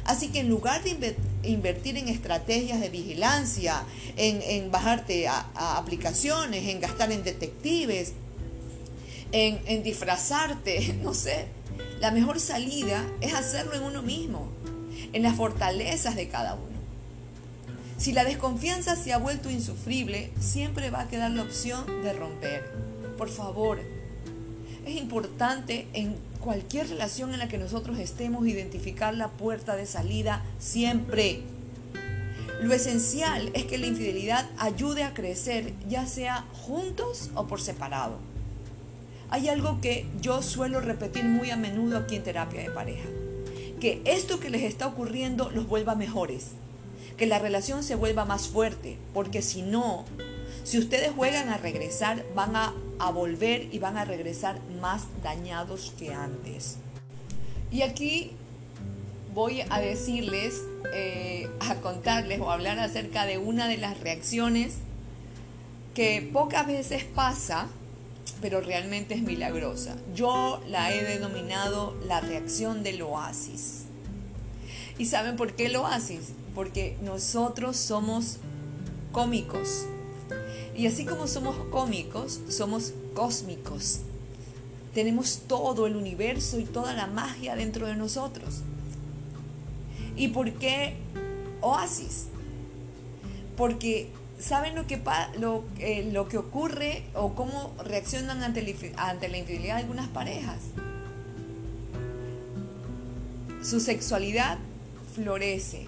Así 0.05 0.29
que 0.29 0.41
en 0.41 0.51
lugar 0.51 0.85
de 0.85 1.17
invertir 1.43 1.97
en 1.97 2.09
estrategias 2.09 2.81
de 2.81 2.91
vigilancia, 2.91 3.85
en, 4.17 4.71
bajarte 4.71 5.27
a 5.27 5.79
aplicaciones, 5.79 6.69
en 6.69 6.81
gastar 6.81 7.11
en 7.11 7.25
detectives, 7.25 8.13
en, 9.33 9.83
disfrazarte, 9.83 10.95
no 11.03 11.15
sé. 11.15 11.47
La 12.01 12.11
mejor 12.11 12.41
salida 12.41 13.05
es 13.21 13.35
hacerlo 13.35 13.75
en 13.75 13.83
uno 13.83 14.03
mismo, 14.03 14.49
en 15.13 15.23
las 15.23 15.37
fortalezas 15.37 16.17
de 16.17 16.29
cada 16.29 16.55
uno. 16.55 16.77
Si 17.99 18.13
la 18.13 18.25
desconfianza 18.25 18.95
se 18.97 19.13
ha 19.13 19.19
vuelto 19.19 19.51
insufrible, 19.51 20.31
siempre 20.39 20.91
va 20.91 21.03
a 21.03 21.09
quedar 21.09 21.31
la 21.31 21.43
opción 21.43 21.87
de 22.03 22.13
romper. 22.13 22.71
Por 23.17 23.31
favor, 23.31 23.81
es 24.85 24.97
importante 24.97 25.87
en 25.95 26.17
cualquier 26.41 26.89
relación 26.89 27.33
en 27.33 27.39
la 27.39 27.49
que 27.49 27.59
nosotros 27.59 27.99
estemos 27.99 28.47
identificar 28.47 29.15
la 29.15 29.29
puerta 29.29 29.75
de 29.75 29.87
salida 29.87 30.45
siempre. 30.59 31.43
Lo 32.63 32.73
esencial 32.73 33.51
es 33.55 33.65
que 33.65 33.79
la 33.79 33.87
infidelidad 33.87 34.49
ayude 34.59 35.03
a 35.03 35.13
crecer, 35.13 35.73
ya 35.89 36.07
sea 36.07 36.45
juntos 36.53 37.31
o 37.35 37.47
por 37.47 37.61
separado. 37.61 38.19
Hay 39.31 39.49
algo 39.49 39.81
que 39.81 40.07
yo 40.21 40.43
suelo 40.43 40.81
repetir 40.81 41.25
muy 41.25 41.51
a 41.51 41.57
menudo 41.57 41.99
aquí 41.99 42.17
en 42.17 42.23
terapia 42.23 42.63
de 42.63 42.71
pareja. 42.71 43.09
Que 43.81 44.01
esto 44.05 44.41
que 44.41 44.51
les 44.51 44.63
está 44.63 44.87
ocurriendo 44.87 45.51
los 45.51 45.67
vuelva 45.67 45.95
mejores. 45.95 46.53
Que 47.17 47.27
la 47.27 47.39
relación 47.39 47.83
se 47.83 47.95
vuelva 47.95 48.25
más 48.25 48.49
fuerte. 48.49 48.99
Porque 49.13 49.43
si 49.43 49.63
no, 49.63 50.05
si 50.67 50.79
ustedes 50.79 51.13
juegan 51.15 51.49
a 51.49 51.59
regresar, 51.59 52.25
van 52.35 52.57
a, 52.57 52.73
volver 53.13 53.69
y 53.73 53.79
van 53.79 53.97
a 53.97 54.05
regresar 54.05 54.61
más 54.81 55.05
dañados 55.23 55.93
que 55.97 56.13
antes. 56.13 56.79
Y 57.71 57.83
aquí 57.83 58.33
voy 59.33 59.63
a 59.69 59.81
decirles, 59.81 60.63
eh, 60.93 61.49
a 61.61 61.77
contarles 61.77 62.41
o 62.41 62.51
hablar 62.51 62.79
acerca 62.81 63.27
de 63.27 63.39
una 63.39 63.69
de 63.69 63.77
las 63.77 64.01
reacciones 64.01 64.79
que 65.95 66.29
pocas 66.33 66.67
veces 66.67 67.05
pasa, 67.05 67.69
pero 68.41 68.61
realmente 68.61 69.15
es 69.15 69.23
milagrosa. 69.23 69.97
Yo 70.15 70.61
la 70.69 70.93
he 70.93 71.05
denominado 71.05 71.97
la 72.07 72.21
reacción 72.21 72.83
del 72.83 73.03
oasis. 73.03 73.85
¿Y 74.99 75.07
saben 75.07 75.37
por 75.37 75.55
qué 75.55 75.67
el 75.67 75.77
oasis? 75.77 76.33
Porque 76.55 76.97
nosotros 77.03 77.77
somos 77.77 78.39
cómicos. 79.13 79.87
Y 80.77 80.87
así 80.87 81.05
como 81.05 81.27
somos 81.27 81.57
cómicos, 81.71 82.41
somos 82.49 82.93
cósmicos. 83.15 84.01
Tenemos 84.95 85.43
todo 85.47 85.87
el 85.87 85.97
universo 85.97 86.59
y 86.59 86.65
toda 86.65 86.95
la 86.95 87.07
magia 87.07 87.57
dentro 87.57 87.87
de 87.87 87.97
nosotros. 87.97 88.63
¿Y 90.17 90.29
por 90.29 90.53
qué 90.53 90.97
oasis? 91.61 92.27
Porque 93.57 94.09
¿saben 94.39 94.75
lo 94.75 94.87
que, 94.87 95.01
lo, 95.39 95.65
eh, 95.79 96.09
lo 96.13 96.29
que 96.29 96.39
ocurre 96.39 97.05
o 97.15 97.35
cómo 97.35 97.75
reaccionan 97.85 98.43
ante 98.43 98.77
ante 98.97 99.29
la 99.29 99.39
infidelidad 99.39 99.77
de 99.77 99.83
algunas 99.83 100.09
parejas? 100.09 100.59
Su 103.63 103.81
sexualidad 103.81 104.59
florece, 105.15 105.87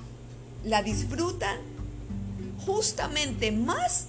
la 0.65 0.83
disfrutan 0.83 1.59
justamente 2.65 3.53
más 3.53 4.07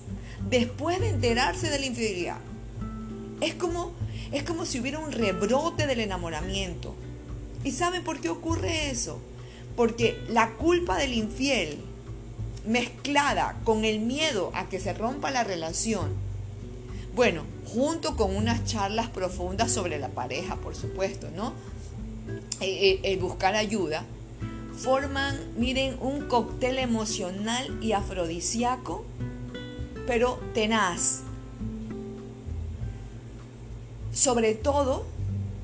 después 0.49 0.99
de 0.99 1.09
enterarse 1.09 1.69
de 1.69 1.79
la 1.79 1.85
infidelidad. 1.85 2.37
Es 3.41 3.53
como, 3.53 3.93
es 4.31 4.43
como 4.43 4.65
si 4.65 4.79
hubiera 4.79 4.99
un 4.99 5.11
rebrote 5.11 5.87
del 5.87 5.99
enamoramiento. 5.99 6.95
¿Y 7.63 7.71
saben 7.71 8.03
por 8.03 8.19
qué 8.19 8.29
ocurre 8.29 8.89
eso? 8.89 9.21
Porque 9.75 10.19
la 10.29 10.55
culpa 10.55 10.97
del 10.97 11.13
infiel 11.13 11.77
mezclada 12.65 13.55
con 13.63 13.85
el 13.85 13.99
miedo 13.99 14.51
a 14.53 14.69
que 14.69 14.79
se 14.79 14.93
rompa 14.93 15.31
la 15.31 15.43
relación, 15.43 16.13
bueno, 17.15 17.43
junto 17.65 18.15
con 18.15 18.35
unas 18.35 18.65
charlas 18.65 19.09
profundas 19.09 19.71
sobre 19.71 19.99
la 19.99 20.09
pareja, 20.09 20.55
por 20.55 20.75
supuesto, 20.75 21.29
¿no? 21.35 21.53
Eh, 22.61 22.91
eh, 22.91 22.99
el, 23.03 23.19
buscar 23.19 23.55
ayuda, 23.55 24.05
forman, 24.77 25.37
miren, 25.57 25.97
un 25.99 26.27
cóctel 26.27 26.77
emocional 26.77 27.77
y 27.81 27.93
afrodisíaco, 27.93 29.05
pero 30.07 30.39
tenaz. 30.53 31.21
Sobre 34.13 34.55
todo 34.55 35.05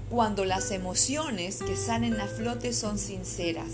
cuando 0.10 0.46
las 0.46 0.72
emociones 0.72 1.58
que 1.58 1.76
salen 1.76 2.20
a 2.20 2.28
flote 2.28 2.74
son 2.74 2.98
sinceras. 2.98 3.72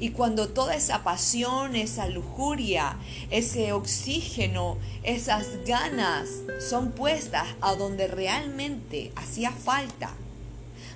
Y 0.00 0.12
cuando 0.12 0.48
toda 0.48 0.74
esa 0.74 1.04
pasión, 1.04 1.76
esa 1.76 2.08
lujuria, 2.08 2.96
ese 3.30 3.74
oxígeno, 3.74 4.78
esas 5.02 5.46
ganas 5.66 6.30
son 6.70 6.92
puestas 6.92 7.46
a 7.60 7.74
donde 7.74 8.06
realmente 8.06 9.12
hacía 9.14 9.50
falta, 9.50 10.14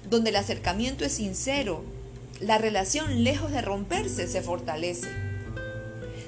donde 0.09 0.31
el 0.31 0.37
acercamiento 0.37 1.05
es 1.05 1.13
sincero, 1.13 1.85
la 2.41 2.57
relación 2.57 3.25
lejos 3.25 3.53
de 3.53 3.61
romperse 3.61 4.27
se 4.27 4.41
fortalece. 4.41 5.09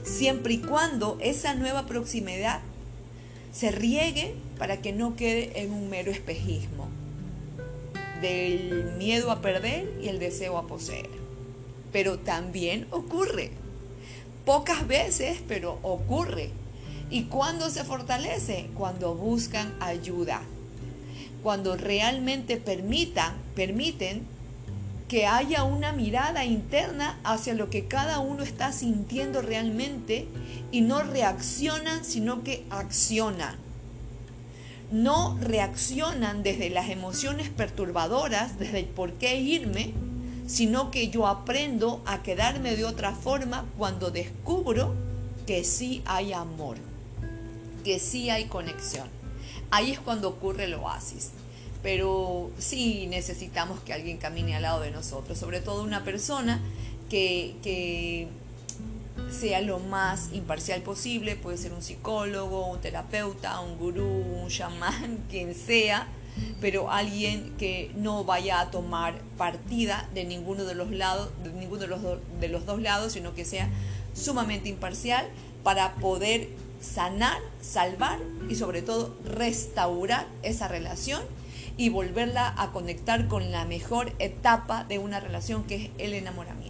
Siempre 0.05 0.55
y 0.55 0.59
cuando 0.59 1.17
esa 1.23 1.55
nueva 1.55 1.87
proximidad 1.87 2.61
se 3.53 3.71
riegue 3.71 4.35
para 4.59 4.83
que 4.83 4.93
no 4.93 5.17
quede 5.17 5.63
en 5.63 5.73
un 5.73 5.89
mero 5.89 6.13
espejismo 6.13 6.89
del 8.21 8.93
miedo 8.99 9.31
a 9.31 9.41
perder 9.41 9.91
y 10.03 10.09
el 10.09 10.19
deseo 10.19 10.59
a 10.59 10.67
poseer 10.67 11.26
pero 11.97 12.19
también 12.19 12.87
ocurre. 12.91 13.53
Pocas 14.45 14.87
veces, 14.87 15.39
pero 15.49 15.79
ocurre. 15.81 16.51
¿Y 17.09 17.23
cuándo 17.23 17.71
se 17.71 17.85
fortalece? 17.85 18.69
Cuando 18.75 19.15
buscan 19.15 19.75
ayuda. 19.81 20.43
Cuando 21.43 21.75
realmente 21.75 22.59
permitan, 22.59 23.33
permiten 23.55 24.27
que 25.09 25.25
haya 25.25 25.65
una 25.65 25.93
mirada 25.93 26.45
interna 26.45 27.19
hacia 27.25 27.55
lo 27.55 27.71
que 27.71 27.87
cada 27.87 28.19
uno 28.19 28.43
está 28.43 28.73
sintiendo 28.73 29.41
realmente 29.41 30.29
y 30.71 30.83
no 30.83 31.03
reaccionan, 31.03 32.05
sino 32.05 32.45
que 32.45 32.67
accionan. 32.69 33.57
No 34.93 35.39
reaccionan 35.41 36.43
desde 36.43 36.69
las 36.69 36.91
emociones 36.91 37.49
perturbadoras, 37.49 38.59
desde 38.59 38.81
el 38.81 38.85
por 38.85 39.15
qué 39.15 39.41
irme, 39.41 39.95
sino 40.47 40.91
que 40.91 41.09
yo 41.09 41.27
aprendo 41.27 42.03
a 42.07 42.23
quedarme 42.23 42.77
de 42.77 42.85
otra 42.85 43.13
forma 43.13 43.65
cuando 43.77 44.11
descubro 44.11 44.95
que 45.47 45.65
sí 45.65 46.03
hay 46.07 46.33
amor, 46.33 46.77
que 47.85 47.99
sí 47.99 48.31
hay 48.31 48.47
conexión. 48.47 49.09
Ahí 49.71 49.93
es 49.93 50.01
cuando 50.01 50.29
ocurre 50.29 50.65
el 50.65 50.75
oasis. 50.75 51.31
Pero 51.83 52.51
sí 52.59 53.07
necesitamos 53.09 53.79
que 53.81 53.93
alguien 53.93 54.17
camine 54.17 54.57
al 54.57 54.63
lado 54.63 54.81
de 54.81 54.91
nosotros, 54.91 55.39
sobre 55.39 55.61
todo 55.61 55.85
una 55.85 56.03
persona 56.03 56.61
que, 57.09 57.55
que 57.63 58.29
sea 59.31 59.61
lo 59.61 59.79
más 59.79 60.31
imparcial 60.33 60.83
posible, 60.83 61.37
puede 61.37 61.59
ser 61.59 61.73
un 61.73 61.83
psicólogo, 61.83 62.67
un 62.67 62.81
terapeuta, 62.81 63.61
un 63.61 63.79
gurú, 63.79 64.05
un 64.05 64.49
chamán, 64.49 65.25
quien 65.31 65.55
sea, 65.55 66.09
pero 66.61 66.91
alguien 66.91 67.55
que 67.59 67.91
no 67.97 68.25
vaya 68.25 68.61
a 68.61 68.71
tomar 68.71 69.21
partida 69.37 70.09
de 70.15 70.25
ninguno 70.25 70.65
de 70.65 70.75
los 70.75 70.91
lados, 70.91 71.31
de 71.43 71.53
ninguno 71.53 71.83
de 71.83 71.89
los, 71.89 72.01
de 72.41 72.49
los 72.49 72.67
dos 72.67 72.81
lados, 72.81 73.13
sino 73.13 73.35
que 73.35 73.45
sea 73.45 73.69
sumamente 74.15 74.69
imparcial 74.69 75.27
para 75.63 75.95
poder 75.95 76.49
sanar, 76.81 77.39
salvar 77.61 78.19
y 78.49 78.55
sobre 78.55 78.83
todo 78.83 79.17
restaurar 79.25 80.27
esa 80.43 80.69
relación 80.69 81.23
y 81.77 81.89
volverla 81.91 82.55
a 82.57 82.73
conectar 82.73 83.29
con 83.29 83.51
la 83.53 83.65
mejor 83.65 84.13
etapa 84.19 84.85
de 84.85 84.99
una 84.99 85.21
relación 85.21 85.65
que 85.65 85.77
es 85.77 85.91
el 85.99 86.15
enamoramiento. 86.15 86.66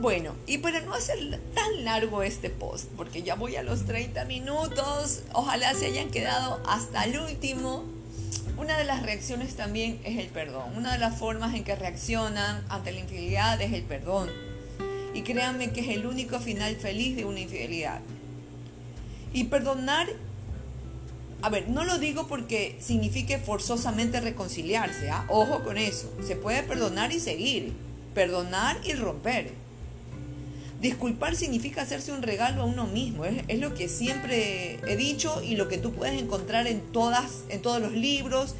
Bueno, 0.00 0.32
y 0.46 0.58
para 0.58 0.80
no 0.80 0.94
hacer 0.94 1.40
tan 1.54 1.84
largo 1.84 2.22
este 2.22 2.50
post, 2.50 2.88
porque 2.96 3.24
ya 3.24 3.34
voy 3.34 3.56
a 3.56 3.64
los 3.64 3.84
30 3.84 4.26
minutos, 4.26 5.24
ojalá 5.32 5.74
se 5.74 5.86
hayan 5.86 6.10
quedado 6.10 6.62
hasta 6.68 7.02
el 7.02 7.18
último. 7.18 7.84
Una 8.56 8.78
de 8.78 8.84
las 8.84 9.02
reacciones 9.02 9.56
también 9.56 10.00
es 10.04 10.16
el 10.18 10.28
perdón. 10.28 10.76
Una 10.76 10.92
de 10.92 10.98
las 10.98 11.18
formas 11.18 11.52
en 11.56 11.64
que 11.64 11.74
reaccionan 11.74 12.64
ante 12.68 12.92
la 12.92 13.00
infidelidad 13.00 13.60
es 13.60 13.72
el 13.72 13.82
perdón. 13.82 14.30
Y 15.14 15.22
créanme 15.22 15.72
que 15.72 15.80
es 15.80 15.88
el 15.88 16.06
único 16.06 16.38
final 16.38 16.76
feliz 16.76 17.16
de 17.16 17.24
una 17.24 17.40
infidelidad. 17.40 17.98
Y 19.32 19.44
perdonar, 19.44 20.06
a 21.42 21.50
ver, 21.50 21.68
no 21.70 21.84
lo 21.84 21.98
digo 21.98 22.28
porque 22.28 22.78
signifique 22.80 23.38
forzosamente 23.38 24.20
reconciliarse, 24.20 25.10
¿ah? 25.10 25.24
ojo 25.28 25.64
con 25.64 25.76
eso. 25.76 26.08
Se 26.24 26.36
puede 26.36 26.62
perdonar 26.62 27.10
y 27.10 27.18
seguir, 27.18 27.72
perdonar 28.14 28.78
y 28.84 28.92
romper. 28.92 29.66
Disculpar 30.80 31.34
significa 31.34 31.82
hacerse 31.82 32.12
un 32.12 32.22
regalo 32.22 32.62
a 32.62 32.64
uno 32.64 32.86
mismo, 32.86 33.24
es, 33.24 33.58
lo 33.58 33.74
que 33.74 33.88
siempre 33.88 34.78
he 34.86 34.96
dicho 34.96 35.42
y 35.42 35.56
lo 35.56 35.66
que 35.66 35.76
tú 35.76 35.92
puedes 35.92 36.20
encontrar 36.20 36.68
en, 36.68 36.80
todas, 36.92 37.42
en 37.48 37.62
todos 37.62 37.82
los 37.82 37.92
libros, 37.92 38.54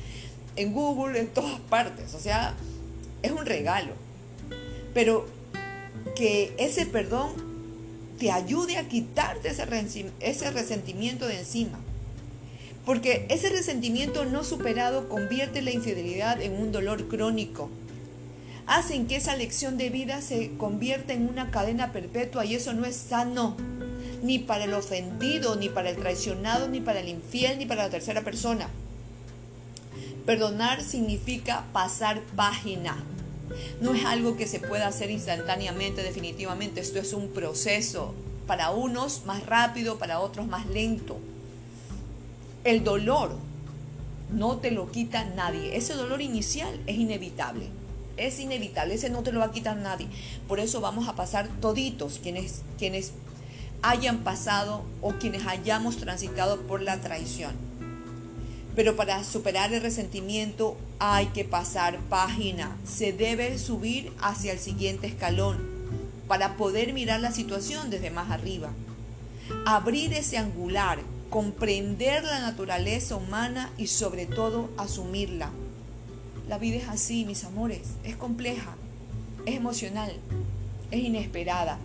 en 0.57 0.73
Google, 0.73 1.21
en 1.21 1.29
todas 1.29 1.61
partes. 1.61 2.15
O 2.15 2.19
sea, 2.19 2.55
es 3.23 3.31
un 3.31 3.47
regalo. 3.47 3.93
Pero 4.95 5.27
que 6.17 6.53
ese 6.59 6.87
perdón 6.87 7.31
te 8.19 8.33
ayude 8.33 8.79
a 8.79 8.89
quitarte 8.89 9.49
ese, 9.49 10.11
ese 10.19 10.51
resentimiento 10.51 11.27
de 11.29 11.39
encima. 11.39 11.79
Porque 12.85 13.27
ese 13.29 13.49
resentimiento 13.49 14.25
no 14.25 14.43
superado 14.43 15.09
convierte 15.09 15.63
la 15.63 15.71
infidelidad 15.71 16.43
en 16.43 16.55
un 16.55 16.73
dolor 16.73 17.07
crónico 17.07 17.71
hacen 18.69 19.07
que 19.07 19.17
esa 19.17 19.35
lección 19.35 19.79
de 19.79 19.89
vida 19.89 20.21
se 20.21 20.53
convierta 20.59 21.15
en 21.15 21.27
una 21.27 21.51
cadena 21.51 21.91
perpetua 21.91 22.45
y 22.45 22.55
eso 22.55 22.75
no 22.75 22.85
es 22.85 22.97
sano, 22.97 23.57
ni 24.23 24.39
para 24.39 24.65
el 24.65 24.75
ofendido, 24.75 25.57
ni 25.57 25.71
para 25.71 25.89
el 25.89 25.97
traicionado, 25.97 26.69
ni 26.69 26.81
para 26.81 27.01
el 27.01 27.09
infiel, 27.09 27.59
ni 27.59 27.65
para 27.65 27.85
la 27.85 27.91
tercera 27.91 28.23
persona. 28.23 28.69
Perdonar 30.27 30.83
significa 30.83 31.65
pasar 31.73 32.21
página. 32.37 33.03
No 33.81 33.95
es 33.95 34.05
algo 34.05 34.37
que 34.37 34.47
se 34.47 34.61
pueda 34.61 34.87
hacer 34.87 35.11
instantáneamente, 35.11 36.03
definitivamente. 36.03 36.83
Esto 36.83 36.99
es 36.99 37.15
un 37.15 37.29
proceso. 37.29 38.15
Para 38.47 38.71
unos 38.71 39.25
más 39.25 39.47
rápido, 39.47 39.99
para 39.99 40.21
otros 40.21 40.47
más 40.47 40.67
lento. 40.67 41.19
El 42.65 42.85
dolor 42.85 43.35
no 44.31 44.59
te 44.59 44.71
lo 44.71 44.91
quita 44.91 45.25
nadie. 45.25 45.75
Ese 45.75 45.95
dolor 45.95 46.21
inicial 46.21 46.79
es 46.87 46.99
inevitable 46.99 47.78
es 48.19 48.39
inevitable, 48.41 48.95
ese 48.95 49.11
no 49.11 49.23
te 49.23 49.33
lo 49.33 49.41
va 49.41 49.47
a 49.47 49.53
quitar 49.53 49.77
nadie. 49.77 50.09
Por 50.47 50.61
eso 50.61 50.81
vamos 50.81 51.09
a 51.09 51.15
pasar 51.15 51.49
toditos 51.61 52.19
quienes, 52.23 52.63
quienes 52.79 53.13
hayan 53.83 54.19
pasado 54.19 54.85
o 55.01 55.13
quienes 55.13 55.47
hayamos 55.47 55.97
transitado 55.97 56.61
por 56.63 56.83
la 56.83 57.01
traición. 57.01 57.53
Pero 58.75 58.95
para 58.95 59.25
superar 59.25 59.73
el 59.73 59.83
resentimiento 59.83 60.77
hay 61.01 61.27
que 61.27 61.45
pasar 61.45 61.99
página. 62.09 62.77
Se 62.85 63.13
debe 63.13 63.59
subir 63.59 64.13
hacia 64.21 64.53
el 64.53 64.59
siguiente 64.59 65.09
escalón 65.09 65.59
para 66.29 66.57
poder 66.57 66.93
mirar 66.93 67.21
la 67.21 67.33
situación 67.33 67.91
desde 67.91 68.11
más 68.11 68.31
arriba. 68.31 68.71
Abrir 69.67 70.13
ese 70.13 70.39
angular, 70.39 71.01
comprender 71.31 72.23
la 72.23 72.41
naturaleza 72.41 73.17
humana 73.17 73.73
y 73.79 73.89
sobre 73.89 74.27
todo 74.27 74.71
asumirla. 74.77 75.51
La 76.49 76.59
vida 76.59 76.79
es 76.79 76.89
así, 76.89 77.27
mis 77.27 77.45
amores, 77.45 77.83
es 78.05 78.17
compleja, 78.17 78.75
es 79.45 79.55
emocional, 79.55 80.13
es 80.91 81.01
inesperada. 81.01 81.79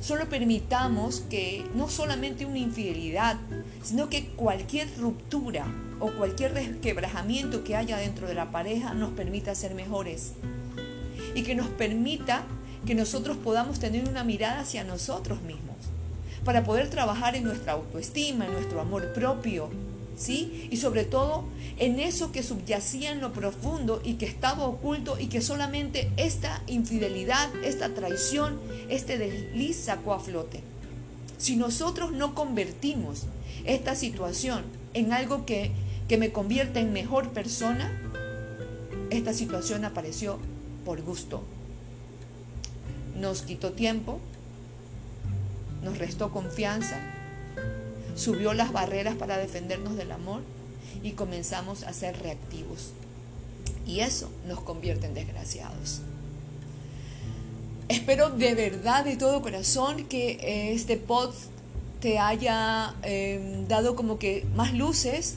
Solo 0.00 0.28
permitamos 0.28 1.20
que 1.28 1.64
no 1.74 1.88
solamente 1.88 2.46
una 2.46 2.58
infidelidad, 2.58 3.36
sino 3.82 4.08
que 4.08 4.26
cualquier 4.26 4.88
ruptura 4.98 5.66
o 5.98 6.12
cualquier 6.12 6.54
resquebrajamiento 6.54 7.64
que 7.64 7.74
haya 7.74 7.96
dentro 7.96 8.28
de 8.28 8.34
la 8.34 8.50
pareja 8.50 8.94
nos 8.94 9.10
permita 9.10 9.54
ser 9.54 9.74
mejores 9.74 10.34
y 11.34 11.42
que 11.42 11.54
nos 11.54 11.66
permita 11.68 12.44
que 12.86 12.94
nosotros 12.94 13.36
podamos 13.36 13.80
tener 13.80 14.08
una 14.08 14.24
mirada 14.24 14.60
hacia 14.60 14.84
nosotros 14.84 15.42
mismos 15.42 15.76
para 16.44 16.64
poder 16.64 16.90
trabajar 16.90 17.36
en 17.36 17.44
nuestra 17.44 17.72
autoestima, 17.72 18.46
en 18.46 18.52
nuestro 18.52 18.80
amor 18.80 19.12
propio, 19.12 19.70
¿sí? 20.16 20.68
Y 20.70 20.76
sobre 20.76 21.04
todo 21.04 21.44
en 21.78 22.00
eso 22.00 22.32
que 22.32 22.42
subyacía 22.42 23.12
en 23.12 23.20
lo 23.20 23.32
profundo 23.32 24.00
y 24.04 24.14
que 24.14 24.26
estaba 24.26 24.64
oculto 24.64 25.18
y 25.18 25.26
que 25.26 25.40
solamente 25.40 26.10
esta 26.16 26.62
infidelidad, 26.66 27.50
esta 27.64 27.94
traición, 27.94 28.60
este 28.88 29.18
desliz 29.18 29.76
sacó 29.76 30.14
a 30.14 30.20
flote. 30.20 30.60
Si 31.38 31.56
nosotros 31.56 32.12
no 32.12 32.34
convertimos 32.34 33.22
esta 33.64 33.94
situación 33.94 34.62
en 34.94 35.12
algo 35.12 35.44
que, 35.44 35.72
que 36.08 36.18
me 36.18 36.30
convierta 36.30 36.80
en 36.80 36.92
mejor 36.92 37.30
persona, 37.30 37.90
esta 39.10 39.32
situación 39.32 39.84
apareció 39.84 40.38
por 40.84 41.02
gusto. 41.02 41.42
Nos 43.18 43.42
quitó 43.42 43.72
tiempo, 43.72 44.20
nos 45.82 45.98
restó 45.98 46.30
confianza, 46.30 47.00
subió 48.14 48.54
las 48.54 48.72
barreras 48.72 49.16
para 49.16 49.38
defendernos 49.38 49.96
del 49.96 50.12
amor 50.12 50.42
y 51.02 51.12
comenzamos 51.12 51.82
a 51.84 51.92
ser 51.92 52.18
reactivos. 52.22 52.90
Y 53.86 54.00
eso 54.00 54.30
nos 54.46 54.60
convierte 54.60 55.06
en 55.06 55.14
desgraciados. 55.14 56.00
Espero 57.88 58.30
de 58.30 58.54
verdad, 58.54 59.04
de 59.04 59.16
todo 59.16 59.42
corazón, 59.42 60.04
que 60.04 60.72
este 60.72 60.96
pod 60.96 61.34
te 62.00 62.18
haya 62.18 62.94
em, 63.02 63.68
dado 63.68 63.94
como 63.96 64.18
que 64.18 64.46
más 64.54 64.72
luces 64.72 65.36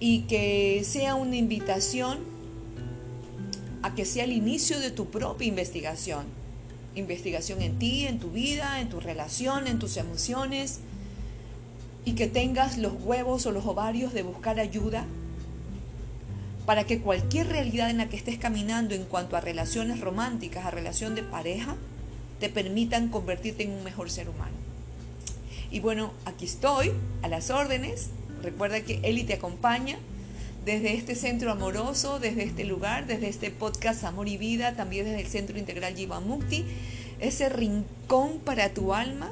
y 0.00 0.22
que 0.22 0.82
sea 0.84 1.14
una 1.14 1.36
invitación 1.36 2.18
a 3.82 3.94
que 3.94 4.04
sea 4.04 4.24
el 4.24 4.32
inicio 4.32 4.78
de 4.80 4.90
tu 4.90 5.06
propia 5.06 5.48
investigación. 5.48 6.26
Investigación 6.94 7.62
en 7.62 7.78
ti, 7.78 8.06
en 8.06 8.18
tu 8.18 8.30
vida, 8.30 8.80
en 8.80 8.88
tu 8.88 9.00
relación, 9.00 9.66
en 9.66 9.78
tus 9.78 9.96
emociones, 9.96 10.80
y 12.04 12.12
que 12.12 12.26
tengas 12.26 12.78
los 12.78 12.92
huevos 13.02 13.46
o 13.46 13.52
los 13.52 13.66
ovarios 13.66 14.12
de 14.12 14.22
buscar 14.22 14.60
ayuda 14.60 15.04
para 16.66 16.84
que 16.84 17.00
cualquier 17.00 17.48
realidad 17.48 17.88
en 17.88 17.96
la 17.96 18.08
que 18.08 18.16
estés 18.16 18.38
caminando 18.38 18.94
en 18.94 19.04
cuanto 19.04 19.36
a 19.36 19.40
relaciones 19.40 20.00
románticas, 20.00 20.66
a 20.66 20.70
relación 20.70 21.14
de 21.14 21.22
pareja, 21.22 21.76
te 22.40 22.48
permitan 22.48 23.08
convertirte 23.08 23.62
en 23.62 23.70
un 23.70 23.84
mejor 23.84 24.10
ser 24.10 24.28
humano. 24.28 24.52
Y 25.70 25.80
bueno, 25.80 26.12
aquí 26.24 26.44
estoy, 26.44 26.92
a 27.22 27.28
las 27.28 27.50
órdenes. 27.50 28.10
Recuerda 28.42 28.80
que 28.82 29.00
Eli 29.02 29.24
te 29.24 29.34
acompaña 29.34 29.98
desde 30.64 30.94
este 30.94 31.14
centro 31.14 31.50
amoroso, 31.50 32.20
desde 32.20 32.42
este 32.42 32.64
lugar, 32.64 33.06
desde 33.06 33.28
este 33.28 33.50
podcast 33.50 34.04
Amor 34.04 34.28
y 34.28 34.36
Vida, 34.36 34.74
también 34.76 35.06
desde 35.06 35.22
el 35.22 35.26
Centro 35.26 35.58
Integral 35.58 35.94
Jivamukti, 35.94 36.64
ese 37.20 37.48
rincón 37.48 38.38
para 38.44 38.68
tu 38.74 38.92
alma 38.92 39.30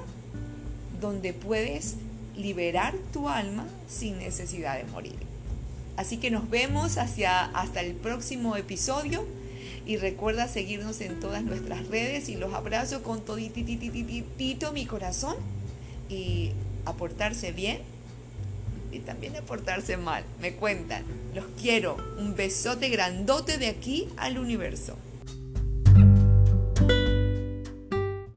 donde 1.00 1.34
puedes 1.34 1.96
liberar 2.36 2.94
tu 3.12 3.28
alma 3.28 3.66
sin 3.88 4.18
necesidad 4.18 4.76
de 4.76 4.84
morir. 4.84 5.16
Así 5.96 6.18
que 6.18 6.30
nos 6.30 6.50
vemos 6.50 6.98
hacia, 6.98 7.44
hasta 7.44 7.80
el 7.80 7.94
próximo 7.94 8.56
episodio 8.56 9.24
y 9.86 9.96
recuerda 9.96 10.48
seguirnos 10.48 11.00
en 11.00 11.20
todas 11.20 11.42
nuestras 11.42 11.86
redes 11.88 12.28
y 12.28 12.36
los 12.36 12.52
abrazo 12.52 13.02
con 13.02 13.24
todititititito 13.24 14.72
mi 14.72 14.84
corazón 14.84 15.36
y 16.08 16.52
aportarse 16.84 17.52
bien 17.52 17.80
y 18.92 18.98
también 19.00 19.36
aportarse 19.36 19.96
mal. 19.96 20.24
Me 20.40 20.54
cuentan. 20.54 21.02
Los 21.34 21.44
quiero. 21.60 21.96
Un 22.18 22.34
besote 22.34 22.88
grandote 22.88 23.58
de 23.58 23.68
aquí 23.68 24.08
al 24.16 24.38
universo. 24.38 24.96